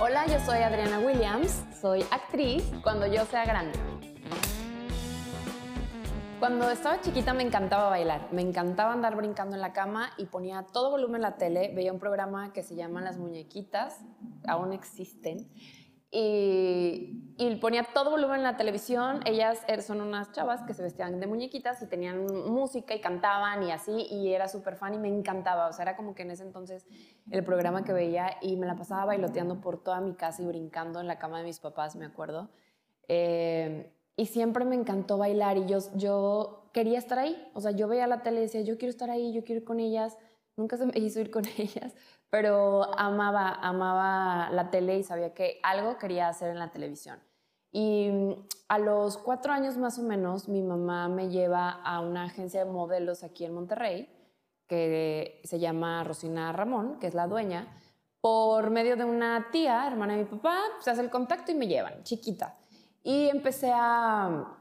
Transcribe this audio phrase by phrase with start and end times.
[0.00, 3.76] Hola, yo soy Adriana Williams, soy actriz cuando yo sea grande.
[6.38, 10.64] Cuando estaba chiquita me encantaba bailar, me encantaba andar brincando en la cama y ponía
[10.72, 13.98] todo volumen en la tele, veía un programa que se llama Las Muñequitas,
[14.46, 15.50] aún existen,
[16.10, 19.20] y, y, ponía todo volumen en la televisión.
[19.26, 23.62] Ellas er, son unas chavas que se vestían de muñequitas y tenían música y cantaban
[23.62, 25.68] y así, y era súper fan y me encantaba.
[25.68, 26.86] O sea, era como que en ese entonces
[27.30, 30.98] el programa que veía y me la pasaba bailoteando por toda mi casa y brincando
[31.00, 32.48] en la cama de mis papás, me acuerdo.
[33.08, 37.50] Eh, y siempre me encantó bailar y yo, yo quería estar ahí.
[37.54, 39.64] O sea, yo veía la tele y decía, yo quiero estar ahí, yo quiero ir
[39.64, 40.18] con ellas.
[40.56, 41.94] Nunca se me hizo ir con ellas,
[42.30, 47.18] pero amaba, amaba la tele y sabía que algo quería hacer en la televisión.
[47.72, 48.32] Y mm,
[48.68, 52.70] a los cuatro años más o menos, mi mamá me lleva a una agencia de
[52.70, 54.14] modelos aquí en Monterrey,
[54.66, 57.66] que se llama Rosina Ramón, que es la dueña.
[58.20, 61.66] Por medio de una tía, hermana de mi papá, se hace el contacto y me
[61.66, 62.56] llevan, chiquita.
[63.02, 64.56] Y empecé a,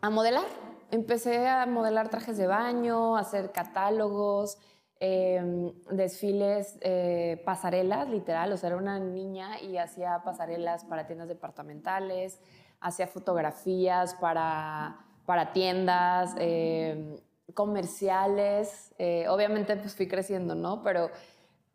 [0.00, 0.46] a modelar.
[0.90, 4.58] Empecé a modelar trajes de baño, a hacer catálogos,
[5.04, 11.26] Em, desfiles, eh, pasarelas, literal, o sea, era una niña y hacía pasarelas para tiendas
[11.26, 12.38] departamentales,
[12.78, 17.16] hacía fotografías para, para tiendas, em,
[17.52, 20.84] comerciales, eh, obviamente pues fui creciendo, ¿no?
[20.84, 21.10] Pero,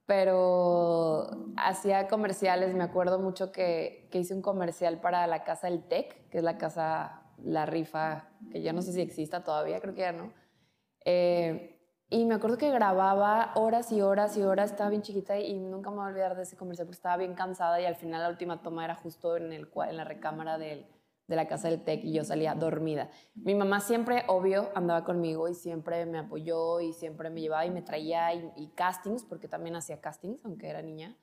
[0.05, 5.83] pero hacía comerciales, me acuerdo mucho que, que hice un comercial para la casa del
[5.83, 9.93] TEC, que es la casa, la rifa, que ya no sé si exista todavía, creo
[9.93, 10.31] que ya no.
[12.09, 15.89] Y me acuerdo que grababa horas y horas y horas, estaba bien chiquita y nunca
[15.89, 18.29] me voy a olvidar de ese comercial porque estaba bien cansada y al final la
[18.29, 20.87] última toma era justo en, el, en la recámara de
[21.27, 23.09] la casa del TEC y yo salía dormida.
[23.35, 27.71] Mi mamá siempre, obvio, andaba conmigo y siempre me apoyó y siempre me llevaba y
[27.71, 31.13] me traía y, castings, porque también hacía castings, aunque era niña.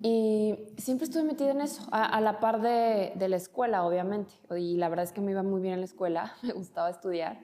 [0.00, 4.32] Y siempre estuve metida en eso, a, la par de, de la escuela, obviamente.
[4.56, 7.40] Y la verdad es que me iba muy bien en la escuela, me gustaba estudiar.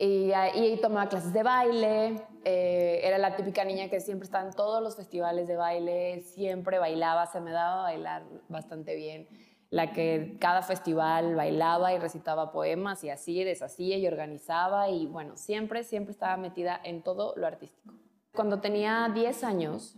[0.00, 4.54] Y ahí tomaba clases de baile, eh, era la típica niña que siempre estaba en
[4.54, 9.26] todos los festivales de baile, siempre bailaba, se me daba bailar bastante bien.
[9.70, 15.36] La que cada festival bailaba y recitaba poemas y así, deshacía y organizaba y bueno,
[15.36, 17.92] siempre, siempre estaba metida en todo lo artístico.
[18.32, 19.96] Cuando tenía 10 años,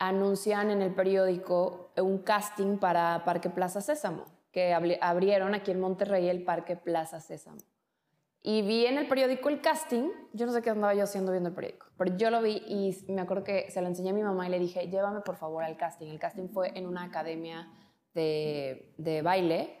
[0.00, 6.26] anuncian en el periódico un casting para Parque Plaza Sésamo, que abrieron aquí en Monterrey
[6.30, 7.58] el Parque Plaza Sésamo.
[8.42, 11.50] Y vi en el periódico el casting, yo no sé qué andaba yo haciendo viendo
[11.50, 14.22] el periódico, pero yo lo vi y me acuerdo que se lo enseñé a mi
[14.22, 16.06] mamá y le dije, llévame por favor al casting.
[16.08, 17.70] El casting fue en una academia
[18.14, 19.78] de, de baile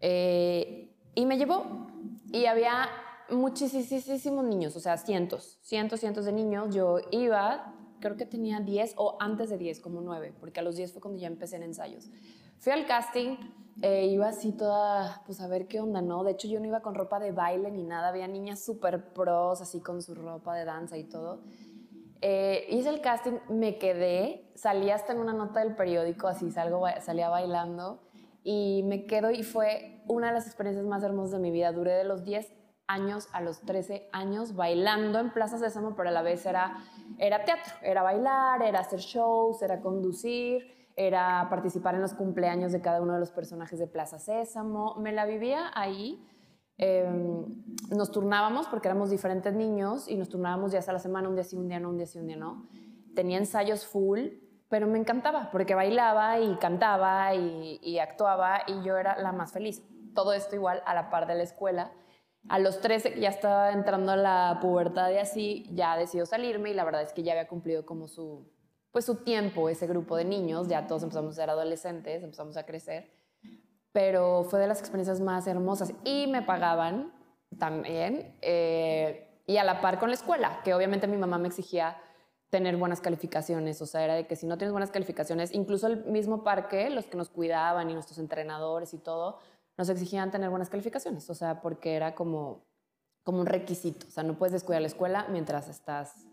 [0.00, 1.88] eh, y me llevó
[2.32, 2.88] y había
[3.30, 6.74] muchísimos niños, o sea, cientos, cientos, cientos de niños.
[6.74, 10.76] Yo iba, creo que tenía 10 o antes de 10, como 9, porque a los
[10.76, 12.08] 10 fue cuando ya empecé en ensayos.
[12.58, 13.36] Fui al casting
[13.82, 16.24] eh, iba así toda, pues a ver qué onda, ¿no?
[16.24, 19.60] De hecho, yo no iba con ropa de baile ni nada, había niñas súper pros,
[19.60, 21.40] así con su ropa de danza y todo.
[22.22, 26.86] Eh, hice el casting, me quedé, salí hasta en una nota del periódico, así salgo,
[27.00, 28.00] salía bailando
[28.42, 31.72] y me quedo y fue una de las experiencias más hermosas de mi vida.
[31.72, 32.50] Duré de los 10
[32.86, 36.78] años a los 13 años bailando en Plaza Sésamo, pero a la vez era,
[37.18, 42.80] era teatro, era bailar, era hacer shows, era conducir era participar en los cumpleaños de
[42.80, 44.94] cada uno de los personajes de Plaza Sésamo.
[44.96, 46.26] Me la vivía ahí.
[46.78, 47.44] Em,
[47.90, 51.44] nos turnábamos porque éramos diferentes niños y nos turnábamos días a la semana, un día
[51.44, 52.66] sí, un día no, un día sí, un día no.
[53.14, 54.28] Tenía ensayos full,
[54.68, 59.52] pero me encantaba porque bailaba y cantaba y, y actuaba y yo era la más
[59.52, 59.82] feliz.
[60.14, 61.92] Todo esto igual a la par de la escuela.
[62.48, 66.74] A los 13 ya estaba entrando a la pubertad y así, ya decidió salirme y
[66.74, 68.46] la verdad es que ya había cumplido como su,
[68.96, 72.64] pues su tiempo, ese grupo de niños, ya todos empezamos a ser adolescentes, empezamos a
[72.64, 73.10] crecer,
[73.92, 75.92] pero fue de las experiencias más hermosas.
[76.02, 77.12] Y me pagaban
[77.58, 81.98] también eh, y a la par con la escuela, que obviamente mi mamá me exigía
[82.48, 86.06] tener buenas calificaciones, o sea, era de que si no tienes buenas calificaciones, incluso el
[86.06, 89.40] mismo parque, los que nos cuidaban y nuestros entrenadores y todo,
[89.76, 92.64] nos exigían tener buenas calificaciones, o sea, porque era como,
[93.24, 96.26] como un requisito, o sea, no puedes descuidar la escuela mientras estás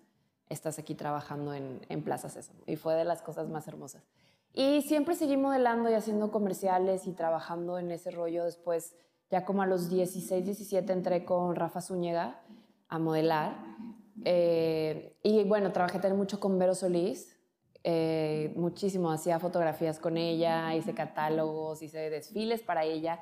[0.50, 2.60] estás aquí trabajando en, en Plaza Sésamo.
[2.68, 4.04] Y fue de las cosas más hermosas.
[4.54, 8.46] Y siempre seguí modelando y haciendo comerciales y trabajando en ese rollo.
[8.46, 8.96] Después,
[9.32, 12.42] ya como a los 16, 17, entré con Rafa Zúñiga
[12.88, 13.58] a modelar.
[14.26, 17.36] Eh, y bueno, trabajé también mucho con Vero Solís,
[17.84, 23.20] eh, muchísimo, hacía fotografías con ella, hice catálogos, hice desfiles para ella.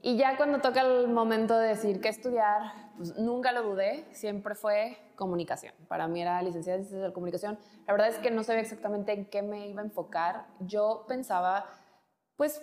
[0.00, 4.54] Y ya cuando toca el momento de decir qué estudiar, pues nunca lo dudé, siempre
[4.54, 5.74] fue comunicación.
[5.88, 7.58] Para mí era licenciada en ciencias de comunicación.
[7.86, 10.46] La verdad es que no sabía exactamente en qué me iba a enfocar.
[10.60, 11.66] Yo pensaba,
[12.36, 12.62] pues,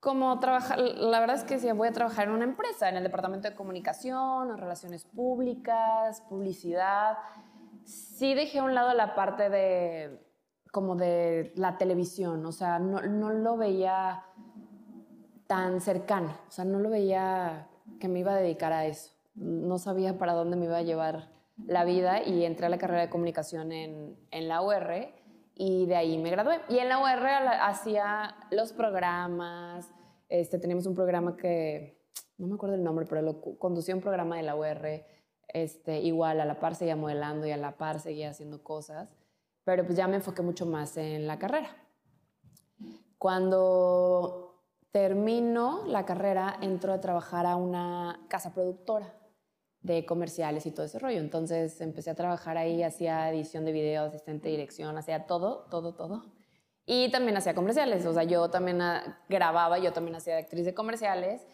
[0.00, 3.04] como trabajar, la verdad es que si voy a trabajar en una empresa, en el
[3.04, 7.16] departamento de comunicación, en relaciones públicas, publicidad.
[7.84, 10.20] Sí dejé a un lado la parte de,
[10.72, 14.24] como de la televisión, o sea, no, no lo veía
[15.46, 17.68] tan cercano, o sea, no lo veía
[18.00, 19.12] que me iba a dedicar a eso.
[19.34, 21.30] No sabía para dónde me iba a llevar
[21.66, 25.08] la vida y entré a la carrera de comunicación en, en la UR
[25.54, 26.60] y de ahí me gradué.
[26.68, 27.26] Y en la UR
[27.62, 29.90] hacía los programas,
[30.28, 31.98] este, teníamos un programa que,
[32.38, 35.04] no me acuerdo el nombre, pero lo conducía un programa de la UR,
[35.48, 39.08] este, igual a la par seguía modelando y a la par seguía haciendo cosas,
[39.64, 41.70] pero pues ya me enfoqué mucho más en la carrera.
[43.16, 44.45] Cuando
[44.96, 49.12] Termino la carrera, entro a trabajar a una casa productora
[49.82, 51.18] de comerciales y todo ese rollo.
[51.18, 55.94] Entonces empecé a trabajar ahí, hacía edición de video, asistente de dirección, hacía todo, todo,
[55.94, 56.24] todo.
[56.86, 60.72] Y también hacía comerciales, o sea, yo también ah, grababa, yo también hacía actriz de
[60.72, 61.46] comerciales.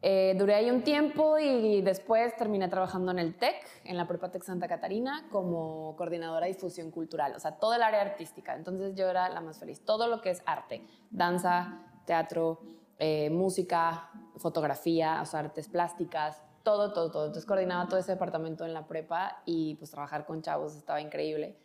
[0.00, 4.30] Eh, duré ahí un tiempo y después terminé trabajando en el TEC, en la Prepa
[4.30, 8.56] TEC Santa Catarina, como coordinadora de difusión cultural, o sea, todo el área artística.
[8.56, 9.84] Entonces yo era la más feliz.
[9.84, 12.60] Todo lo que es arte, danza, teatro,
[12.98, 17.26] eh, música, fotografía, o artes plásticas, todo, todo, todo.
[17.26, 21.56] Entonces coordinaba todo ese departamento en la prepa y pues trabajar con chavos estaba increíble.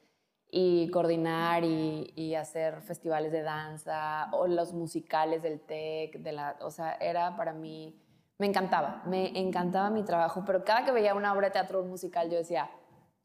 [0.49, 6.71] Y coordinar y, hacer festivales de danza o los musicales del TEC, de la, o
[6.71, 7.99] sea, era para mí,
[8.37, 12.29] me encantaba, me encantaba mi trabajo, pero cada que veía una obra de teatro musical
[12.29, 12.69] yo decía,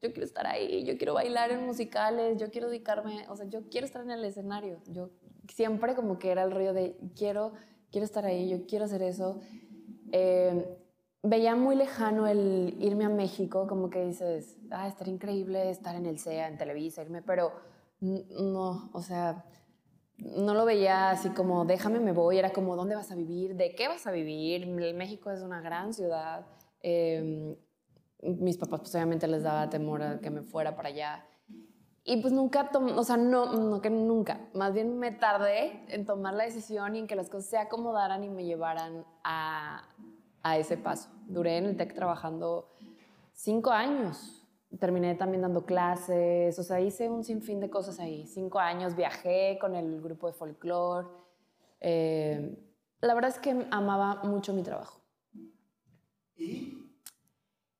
[0.01, 3.69] yo quiero estar ahí, yo quiero bailar en musicales, yo quiero dedicarme, o sea, yo
[3.69, 5.11] quiero estar en el escenario, yo
[5.47, 7.53] siempre como que era el rollo de quiero,
[7.91, 9.39] quiero estar ahí, yo quiero hacer eso.
[10.11, 10.77] Eh,
[11.21, 16.07] veía muy lejano el irme a México, como que dices, ah, estaría increíble estar en
[16.07, 17.51] el CEA, en Televisa, irme, pero
[17.99, 19.45] no, o sea,
[20.17, 23.55] no lo veía así como, déjame, me voy, era como, ¿dónde vas a vivir?
[23.55, 24.65] ¿De qué vas a vivir?
[24.67, 26.47] México es una gran ciudad.
[26.81, 27.55] Eh,
[28.21, 31.25] mis papás, pues obviamente les daba temor a que me fuera para allá.
[32.03, 36.33] Y pues nunca, o sea, no, no que nunca, más bien me tardé en tomar
[36.33, 39.87] la decisión y en que las cosas se acomodaran y me llevaran a,
[40.41, 41.09] a ese paso.
[41.27, 42.71] Duré en el TEC trabajando
[43.33, 44.37] cinco años.
[44.79, 48.25] Terminé también dando clases, o sea, hice un sinfín de cosas ahí.
[48.25, 51.07] Cinco años, viajé con el grupo de folclore.
[51.81, 52.57] Eh,
[53.01, 55.01] la verdad es que amaba mucho mi trabajo.
[56.37, 56.80] ¿Y?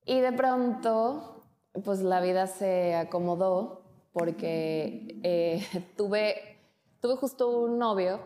[0.06, 1.46] Y de pronto,
[1.84, 3.84] pues la vida se acomodó
[4.14, 5.66] porque eh,
[5.98, 6.60] tuve,
[7.00, 8.20] tuve justo un novio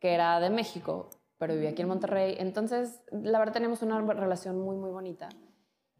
[0.00, 2.36] que era de México, pero vivía aquí en Monterrey.
[2.38, 5.28] Entonces, la verdad, tenemos una relación muy, muy bonita.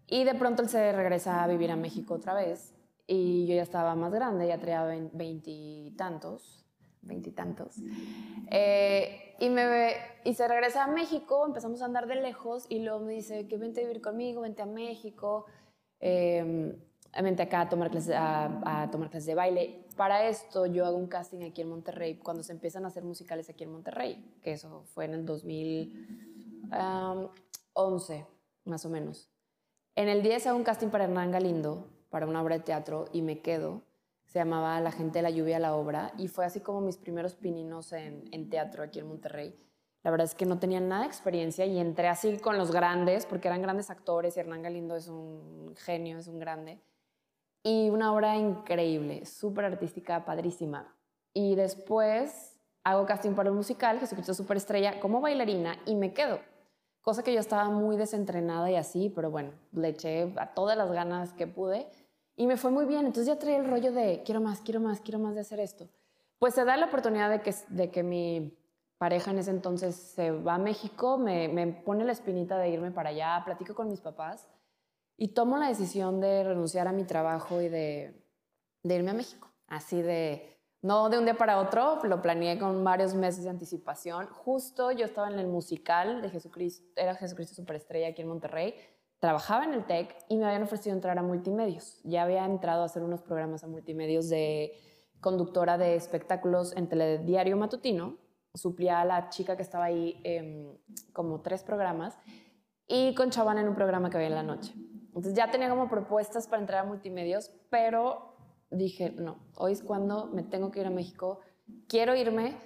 [0.07, 2.75] Y de pronto él se regresa a vivir a México otra vez.
[3.07, 6.67] Y yo ya estaba más grande, ya tenía veintitantos,
[7.03, 7.77] veintitantos.
[8.51, 9.49] Eh, y,
[10.29, 13.57] y se regresa a México, empezamos a andar de lejos y luego me dice que
[13.57, 15.47] vente a vivir conmigo, vente a México.
[16.01, 16.77] Eh,
[17.23, 19.85] vente acá a tomar, clases, a, tomar clases de baile.
[19.97, 23.49] Para esto yo hago un casting aquí en Monterrey, cuando se empiezan a hacer musicales
[23.51, 28.27] aquí en Monterrey, que eso fue en el 2011,
[28.65, 29.29] más o menos.
[29.95, 33.23] En el 10 hago un casting para Hernán Galindo, para una obra de teatro, y
[33.23, 33.83] me quedo.
[34.29, 37.35] Se llamaba La gente de la lluvia, la obra, y fue así como mis primeros
[37.35, 39.59] pininos en, en teatro aquí en Monterrey.
[40.05, 43.27] La verdad es que no tenía nada de experiencia y entré así con los grandes,
[43.27, 46.81] porque eran grandes actores y Hernán Galindo es un genio, es un grande
[47.63, 50.95] y una obra increíble, súper artística, padrísima.
[51.35, 56.41] Y después hago casting para un musical, Jesucristo Superestrella, como bailarina y me quedo.
[57.03, 60.91] Cosa que yo estaba muy desentrenada y así, pero bueno, le eché a todas las
[60.93, 61.89] ganas que pude
[62.39, 63.01] y me fue muy bien.
[63.01, 65.89] Entonces ya traía el rollo de quiero más, quiero más, quiero más de hacer esto.
[66.39, 68.57] Pues se da la oportunidad de que, de que mi
[68.97, 72.93] pareja en ese entonces se va a México, me, me pone la espinita de irme
[72.93, 74.49] para allá, platico con mis papás
[75.17, 78.15] y tomo la decisión de renunciar a mi trabajo y de,
[78.85, 79.51] irme a México.
[79.67, 84.29] Así de, no de un día para otro, lo planeé con varios meses de anticipación.
[84.29, 88.77] Justo yo estaba en el musical de Jesucristo, era Jesucristo Superestrella aquí en Monterrey,
[89.21, 92.01] trabajaba en el TEC y me habían ofrecido entrar a multimedios.
[92.05, 94.73] Ya había entrado a hacer unos programas a multimedios de
[95.21, 98.17] conductora de espectáculos en Telediario Matutino,
[98.55, 100.79] suplía a la chica que estaba ahí en
[101.13, 102.19] como tres programas,
[102.87, 104.73] y con Chavana en un programa que había en la noche.
[105.09, 108.37] Entonces ya tenía como propuestas para entrar a multimedios, pero
[108.71, 111.41] dije, no, hoy es cuando me tengo que ir a México,
[111.89, 112.57] quiero irme,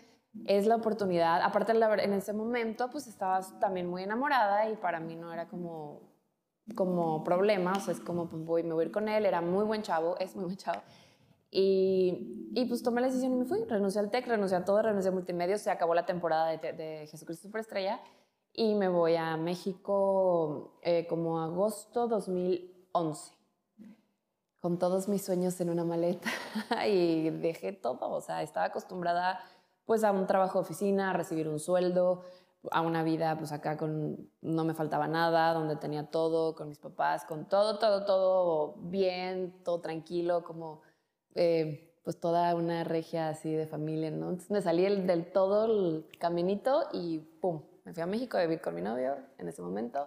[0.47, 1.42] es la oportunidad.
[1.42, 6.12] Aparte, en ese momento, pues estaba también muy enamorada y para mí no era como,
[6.75, 9.40] como problema, o sea, es como, pues voy, me voy a ir con él, era
[9.40, 10.83] muy buen chavo, es muy buen chavo.
[11.50, 13.62] Y, y, pues tomé la decisión y me fui.
[13.64, 17.07] Renuncié al TEC, renuncié a todo, renuncié a multimedios, se acabó la temporada de, de
[17.09, 18.00] Jesucristo Superestrella
[18.54, 23.33] y me voy a México eh, como agosto 2011
[24.61, 26.31] con todos mis sueños en una maleta
[26.88, 29.40] y dejé todo, o sea, estaba acostumbrada
[29.85, 32.23] pues a un trabajo de oficina, a recibir un sueldo,
[32.71, 36.78] a una vida pues acá con no me faltaba nada, donde tenía todo, con mis
[36.78, 40.83] papás, con todo, todo, todo bien, todo tranquilo, como
[41.35, 44.28] eh, pues toda una regia así de familia, ¿no?
[44.28, 47.62] Entonces me salí del todo el caminito y ¡pum!
[47.85, 50.07] Me fui a México a vivir con mi novio en ese momento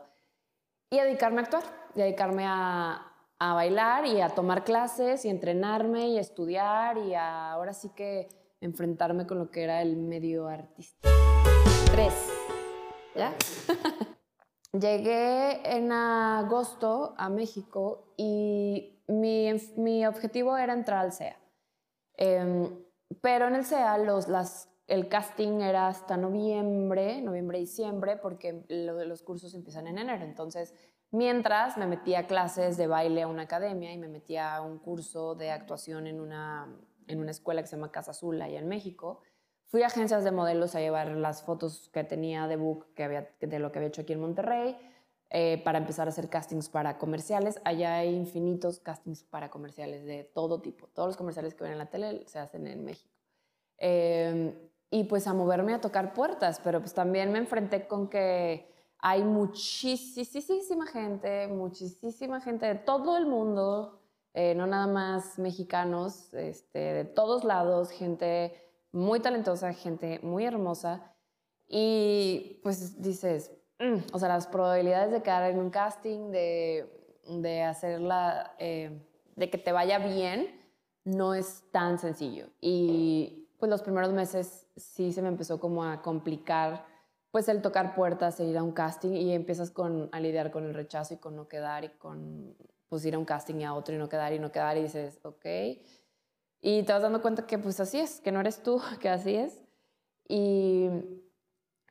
[0.89, 1.63] y a dedicarme a actuar,
[1.95, 7.15] y a dedicarme a, a bailar y a tomar clases y entrenarme y estudiar y
[7.15, 8.29] ahora sí que
[8.61, 11.09] enfrentarme con lo que era el medio artista.
[11.91, 12.34] Tres.
[13.15, 13.35] ¿Ya?
[14.73, 21.39] Llegué en agosto a México y mi, mi objetivo era entrar al CEA.
[22.17, 22.83] Em,
[23.21, 29.21] pero en el CEA los, las, el casting era hasta noviembre, noviembre-diciembre, porque lo los
[29.21, 30.25] cursos empiezan en enero.
[30.25, 30.73] Entonces
[31.15, 35.33] Mientras me metía clases de baile a una academia y me metía a un curso
[35.33, 36.67] de actuación en una,
[37.07, 39.21] en una escuela que se llama Casa Azul allá en México.
[39.67, 43.29] Fui a agencias de modelos a llevar las fotos que tenía de book que había,
[43.39, 44.77] de lo que había hecho aquí en Monterrey
[45.31, 47.59] eh, para empezar a hacer castings para comerciales.
[47.65, 50.87] Allá hay infinitos castings para comerciales de todo tipo.
[50.93, 53.11] Todos los comerciales que ven en la tele se hacen en México.
[53.77, 54.53] Em,
[54.91, 59.23] y pues a moverme a tocar puertas, pero pues también me enfrenté con que hay
[59.23, 63.99] muchísima gente, muchísima gente de todo el mundo,
[64.33, 68.64] eh, no nada más mexicanos, este, de todos lados, gente
[68.95, 71.13] muy talentosa, gente muy hermosa.
[71.67, 77.63] Y pues dices, mm", o sea, las probabilidades de quedar en un casting, de, de
[77.63, 80.47] hacerla, eh, de que te vaya bien,
[81.03, 82.47] no es tan sencillo.
[82.61, 86.85] Y pues los primeros meses sí se me empezó como a complicar
[87.31, 90.63] pues el tocar puertas, e ir a un casting y empiezas con, a lidiar con
[90.63, 92.55] el rechazo y con no quedar y con
[92.87, 94.83] pues ir a un casting y a otro y no quedar y no quedar y
[94.83, 95.45] dices, ok.
[96.67, 99.35] Y te vas dando cuenta que pues así es, que no eres tú, que así
[99.35, 99.61] es.
[100.27, 100.89] Y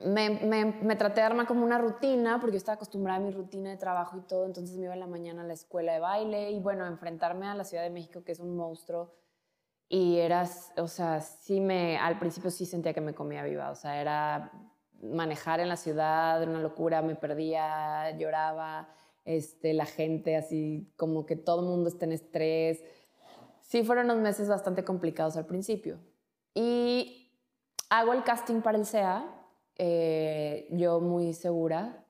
[0.01, 3.77] me, traté de armar como una rutina, porque yo estaba acostumbrada a mi rutina de
[3.77, 6.59] trabajo y todo, entonces me iba en la mañana a la escuela de baile y
[6.59, 9.15] bueno, enfrentarme a la Ciudad de México, que es un monstruo,
[9.89, 13.77] y eras, o sea, sí me, al principio sí sentía que me comía viva, o
[13.77, 14.51] sea, era
[15.01, 18.89] manejar en la ciudad una locura, me perdía, lloraba,
[19.25, 22.83] este, la gente así como que todo el mundo está en estrés.
[23.75, 25.99] Sí fueron unos meses bastante complicados al principio.
[26.55, 27.33] Y
[27.91, 29.29] hago el casting para el SEA,
[29.75, 32.07] eh, yo muy segura,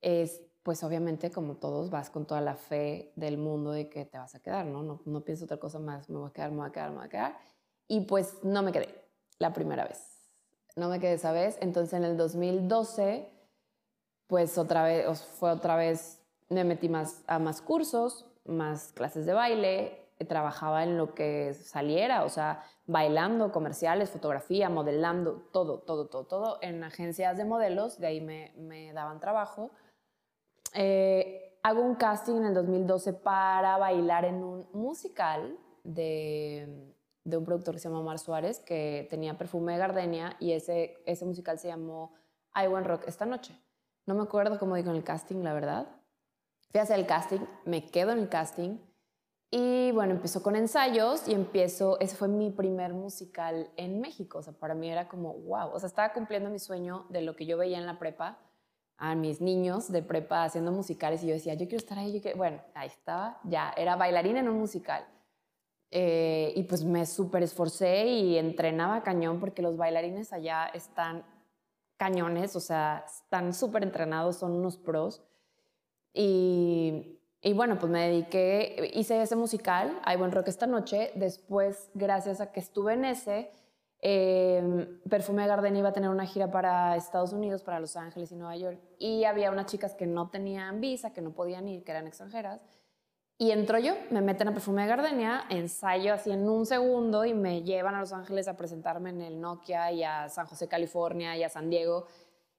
[0.00, 4.18] es, pues obviamente como todos vas con toda la fe del mundo de que te
[4.18, 4.82] vas a quedar, ¿no?
[4.82, 6.96] No, no pienso otra cosa más, me voy a quedar, me voy a quedar, me
[6.96, 7.38] voy a quedar.
[7.86, 8.88] Y pues no me quedé
[9.38, 10.12] la primera vez
[10.74, 11.58] no me quedé esa vez.
[11.60, 13.28] Entonces en el 2012,
[14.26, 19.32] pues otra vez, fue otra vez, me metí más a más cursos, más clases de
[19.32, 26.24] baile, trabajaba en lo que saliera, o sea, bailando, comerciales, fotografía, modelando, todo, todo, todo,
[26.24, 29.70] todo, en agencias de modelos, de ahí me, daban trabajo.
[30.74, 36.92] Eh, hago un casting en el 2012 para bailar en un musical de
[37.24, 41.02] de un productor que se llama Omar Suárez, que tenía perfume de gardenia y ese,
[41.06, 42.14] ese musical se llamó
[42.54, 43.56] I Want Rock esta noche.
[44.06, 45.86] No me acuerdo cómo dijo en el casting, la verdad.
[46.70, 48.78] Fui a hacer el casting, me quedo en el casting
[49.54, 54.42] y bueno, empezó con ensayos y empiezo, ese fue mi primer musical en México, o
[54.42, 57.44] sea, para mí era como, wow, o sea, estaba cumpliendo mi sueño de lo que
[57.44, 58.38] yo veía en la prepa,
[58.96, 62.30] a mis niños de prepa haciendo musicales y yo decía, yo quiero estar ahí, yo
[62.34, 65.04] bueno, ahí estaba, ya, era bailarina en un musical.
[65.90, 71.26] Eh, y pues me súper esforcé y entrenaba cañón porque los bailarines allá están
[71.98, 75.22] cañones, o sea, están súper entrenados, son unos pros.
[76.14, 81.10] Y, y, bueno, pues me dediqué, hice ese musical, Hay Buen Rock esta noche.
[81.16, 83.50] Después, gracias a que estuve en ese,
[84.04, 88.34] eh, Perfume Garden iba a tener una gira para Estados Unidos, para Los Ángeles y
[88.34, 88.80] Nueva York.
[88.98, 92.60] Y había unas chicas que no tenían visa, que no podían ir, que eran extranjeras
[93.38, 97.32] Y entro yo, me meten a Perfume de Gardenia, ensayo así en un segundo y
[97.34, 101.36] me llevan a Los Ángeles a presentarme en el Nokia y a San José, California
[101.36, 102.06] y a San Diego.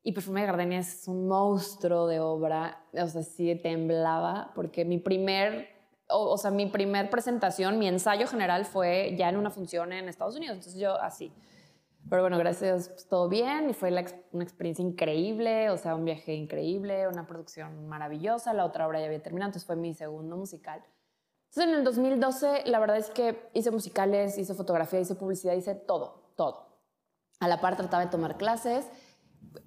[0.03, 4.97] Y Perfume de Gardenia es un monstruo de obra, o sea, sí temblaba, porque mi
[4.97, 5.69] primer,
[6.09, 10.35] o, sea, mi primer presentación, mi ensayo general fue ya en una función en Estados
[10.35, 11.31] Unidos, entonces yo así.
[12.09, 13.69] Pero bueno, gracias pues, todo bien.
[13.69, 13.89] Y fue
[14.31, 19.05] una experiencia increíble, o sea, un viaje increíble, una producción maravillosa, la otra obra ya
[19.05, 20.83] había terminado, entonces fue mi segundo musical.
[21.49, 25.75] Entonces en el 2012 la verdad es que hice musicales, hice fotografía, hice publicidad, hice
[25.75, 26.67] todo, todo.
[27.39, 28.85] A la par trataba de tomar clases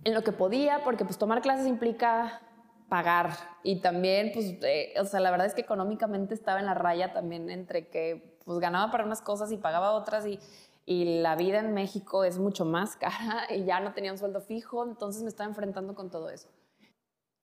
[0.04, 2.42] en lo que podía, porque pues tomar clases implica
[2.88, 3.30] pagar
[3.62, 7.12] y también pues, eh, o sea, la verdad es que económicamente estaba en la raya
[7.12, 10.38] también entre que pues ganaba para unas cosas y pagaba otras y
[10.86, 14.40] y la vida en México es mucho más cara y ya no tenía un sueldo
[14.40, 16.48] fijo, entonces me estaba enfrentando con todo eso.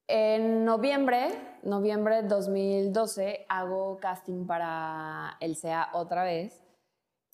[0.06, 1.28] En noviembre,
[1.62, 6.62] noviembre de 2012, hago casting para el SEA otra vez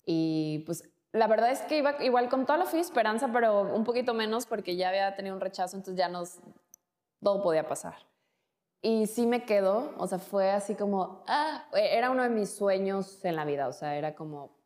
[0.05, 3.83] y pues la verdad es que iba igual con toda la fe esperanza, pero un
[3.83, 6.39] poquito menos porque ya había tenido un rechazo, entonces ya nos,
[7.21, 7.95] todo podía pasar.
[8.81, 13.23] Y sí me quedo, o sea, fue así como, ah, era uno de mis sueños
[13.25, 14.57] en la vida, o sea, era como,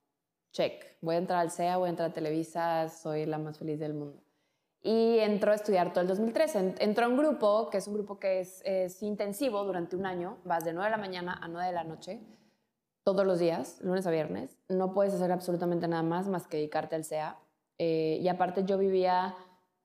[0.52, 3.78] check, voy a entrar al CEA, voy a entrar a Televisa, soy la más feliz
[3.78, 4.22] del mundo.
[4.82, 6.76] Y entró a estudiar todo el 2013.
[6.78, 10.64] Entró a un grupo, que es un grupo que es, intensivo durante un año, vas
[10.64, 12.22] de 9 de la mañana a 9 de la noche,
[13.06, 14.58] todos los días, lunes a viernes.
[14.68, 17.38] No puedes hacer absolutamente nada más más que dedicarte al CEA.
[17.78, 19.36] Eh, y aparte yo vivía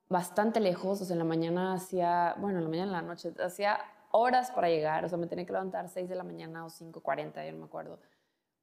[0.08, 3.32] bastante lejos, o sea, en la mañana hacía, bueno, en la mañana, en la noche,
[3.44, 3.78] hacía
[4.10, 7.46] horas para llegar, o sea, me tenía que levantar 6 de la mañana o 5.40,
[7.46, 8.00] yo no me acuerdo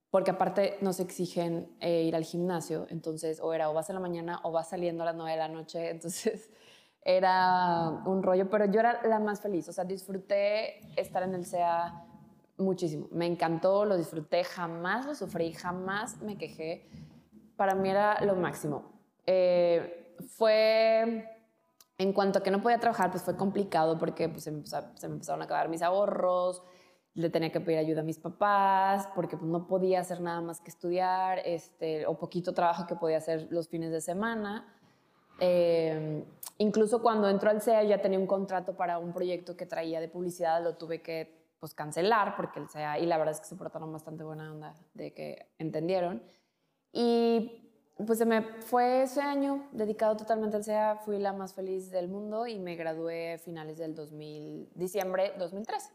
[0.10, 4.00] porque aparte nos exigen eh, ir al gimnasio, entonces o era o vas en la
[4.00, 6.50] mañana o vas saliendo a las 9 de la noche, entonces
[7.04, 11.46] era un rollo, pero yo era la más feliz, o sea, disfruté estar en el
[11.46, 12.07] SEA
[12.58, 16.90] muchísimo, me encantó, lo disfruté, jamás lo sufrí, jamás me quejé,
[17.55, 18.92] para mí era lo máximo.
[19.25, 21.29] Eh, fue,
[21.98, 25.42] en cuanto a que no podía trabajar, pues fue complicado porque pues, se me empezaron
[25.42, 26.64] a acabar mis ahorros,
[27.18, 30.62] le tenía que pedir ayuda a mis papás porque pues, no podía hacer nada más
[30.62, 34.72] que estudiar este, o poquito trabajo que podía hacer los fines de semana.
[35.40, 36.24] Eh,
[36.60, 40.10] incluso cuando entró al CEA ya tenía un contrato para un proyecto que traía de
[40.10, 43.55] publicidad, lo tuve que pues, cancelar porque el CEA, y la verdad es que se
[43.55, 46.24] portaron bastante buena onda de que entendieron.
[46.91, 47.67] Y
[48.05, 52.07] pues se me fue ese año dedicado totalmente al CEA, fui la más feliz del
[52.07, 55.91] mundo y me gradué a finales del 2000, diciembre 2013.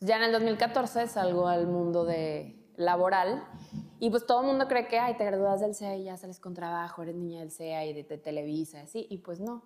[0.00, 3.44] Ya en el 2014 salgo al mundo de laboral
[4.00, 6.38] y pues todo el mundo cree que, ay, te gradúas del CEA y ya sales
[6.38, 9.62] con trabajo, eres niña del CEA y de, Televisa, así, y pues no.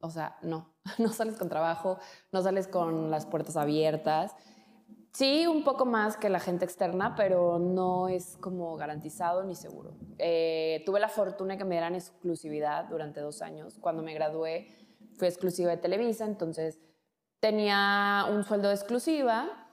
[0.00, 1.98] O sea, no, no sales con trabajo,
[2.32, 4.34] no sales con las puertas abiertas.
[5.14, 9.94] Sí, un poco más que la gente externa, pero no es como garantizado ni seguro.
[10.18, 13.78] Eh, tuve la fortuna de que me dieran exclusividad durante dos años.
[13.80, 14.76] Cuando me gradué
[15.16, 16.80] fui exclusiva de Televisa, entonces
[17.40, 19.64] tenía un sueldo de exclusiva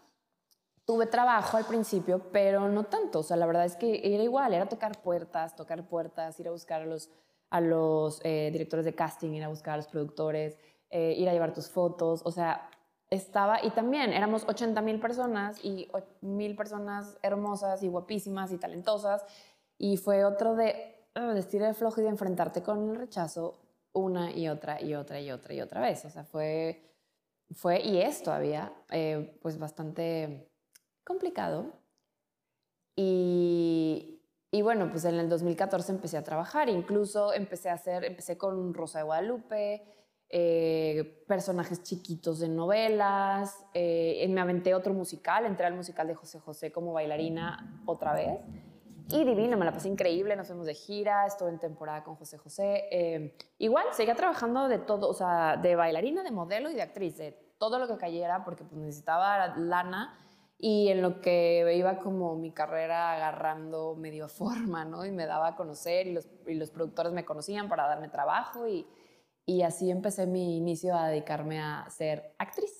[0.85, 3.19] tuve trabajo al principio, pero no tanto.
[3.19, 6.51] O sea, la verdad es que era igual, era tocar puertas, tocar puertas, ir a
[6.51, 7.09] buscar a los,
[7.49, 10.57] a los eh, directores de casting, ir a buscar a los productores,
[10.89, 12.21] eh, ir a llevar tus fotos.
[12.25, 12.69] O sea,
[13.11, 15.87] estaba, y también éramos 80 mil personas y
[16.21, 19.25] mil personas hermosas y guapísimas y talentosas.
[19.77, 23.59] Y fue otro de, uh, de estilo de flojo y de enfrentarte con el rechazo
[23.93, 26.05] una y otra y otra y otra y otra vez.
[26.05, 26.81] O sea, fue,
[27.53, 30.49] fue y es todavía, eh, pues bastante
[31.03, 31.73] complicado.
[32.95, 34.21] Y,
[34.51, 38.73] y, bueno, pues en el 2014 empecé a trabajar, incluso empecé a hacer, empecé con
[38.73, 39.83] Rosa de Guadalupe,
[40.33, 46.39] eh, personajes chiquitos de novelas, eh, me aventé otro musical, entré al musical de José
[46.39, 48.39] José como bailarina otra vez.
[49.09, 52.37] Y divino, me la pasé increíble, nos fuimos de gira, estuve en temporada con José
[52.37, 52.87] José.
[52.91, 57.17] Eh, igual, seguía trabajando de todo, o sea, de bailarina, de modelo y de actriz,
[57.17, 60.17] de todo lo que cayera, porque pues, necesitaba lana
[60.57, 65.05] y en lo que iba como mi carrera agarrando medio forma, ¿no?
[65.05, 68.65] Y me daba a conocer y los, y los productores me conocían para darme trabajo
[68.65, 68.87] y,
[69.45, 72.71] y, así empecé mi inicio a dedicarme a ser actriz.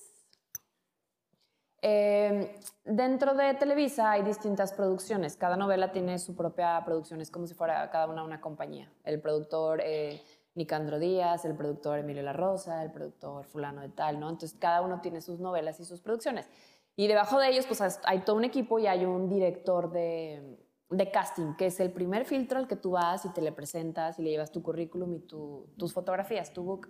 [1.84, 2.48] Em,
[2.84, 7.54] dentro de Televisa hay distintas producciones, cada novela tiene su propia producción, es como si
[7.54, 8.92] fuera cada una una compañía.
[9.02, 10.22] El productor eh,
[10.54, 14.30] Nicandro Díaz, el productor Emilio La Rosa, el productor fulano de tal, ¿no?
[14.30, 16.48] Entonces cada uno tiene sus novelas y sus producciones.
[16.94, 20.58] Y debajo de ellos, pues hay todo un equipo y hay un director de,
[20.92, 24.18] de casting, que es el primer filtro al que tú vas y te le presentas
[24.18, 26.88] y le llevas tu currículum y tus fotografías, tu book.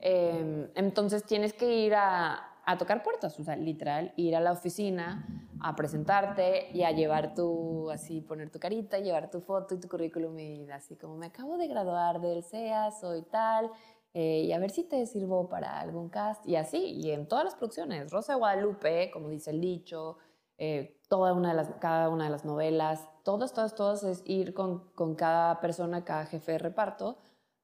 [0.00, 4.52] Em, entonces tienes que ir a, a tocar puertas, o sea, literal, ir a la
[4.52, 5.26] oficina
[5.60, 9.88] a presentarte y a llevar tu, así, poner tu carita, llevar tu foto y tu
[9.88, 13.70] currículum y así como me acabo de graduar del CEA, soy tal,
[14.12, 17.44] eh, y a ver si te sirvo para algún cast, y así, y en todas
[17.46, 20.18] las producciones, Rosa de Guadalupe, como dice el dicho,
[20.58, 24.54] eh, toda una de las, cada una de las novelas, todos, todos, todos es ir
[24.54, 27.16] con, con cada persona, cada jefe de reparto,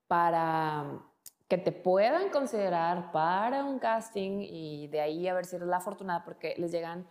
[0.07, 1.03] para
[1.49, 5.77] que te puedan considerar para un casting y de ahí a ver si eres la
[5.77, 7.07] afortunada porque les llegan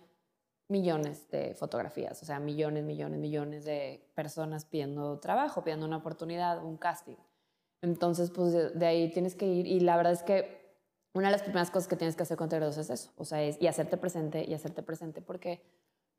[0.69, 6.63] millones de fotografías, o sea, millones, millones, millones de personas pidiendo trabajo, pidiendo una oportunidad,
[6.63, 7.17] un casting.
[7.81, 10.62] Entonces, pues de, ahí tienes que ir y la verdad es que
[11.13, 13.41] una de las primeras cosas que tienes que hacer con T2 es eso, o sea,
[13.41, 15.61] es y hacerte presente y hacerte presente porque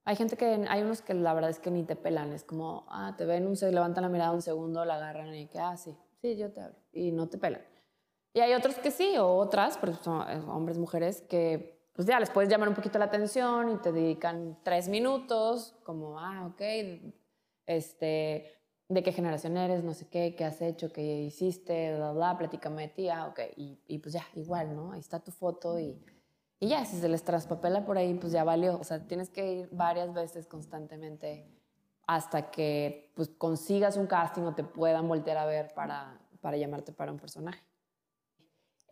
[0.04, 2.84] hay gente que, hay unos que la verdad es que ni te pelan, es como,
[2.88, 5.76] ah, te ven, un, se levantan la mirada un segundo, la agarran y que, ah,
[5.76, 7.62] sí, sí, yo te hablo, y no te pelan.
[8.34, 12.18] Y hay otros que sí, o otras, porque son eh, hombres, mujeres, que pues ya
[12.20, 16.60] les puedes llamar un poquito la atención y te dedican tres minutos, como, ah, ok,
[17.66, 18.52] este,
[18.88, 22.92] de qué generación eres, no sé qué, qué has hecho, qué hiciste, bla, bla, platícame
[22.96, 24.92] de ah, ok, y, y pues ya, igual, ¿no?
[24.92, 25.98] Ahí está tu foto y,
[26.60, 28.78] ya, si se les traspapela por ahí, pues ya valió.
[28.78, 31.46] O sea, tienes que ir varias veces constantemente
[32.06, 36.92] hasta que pues, consigas un casting o te puedan voltear a ver para, para llamarte
[36.92, 37.62] para un personaje.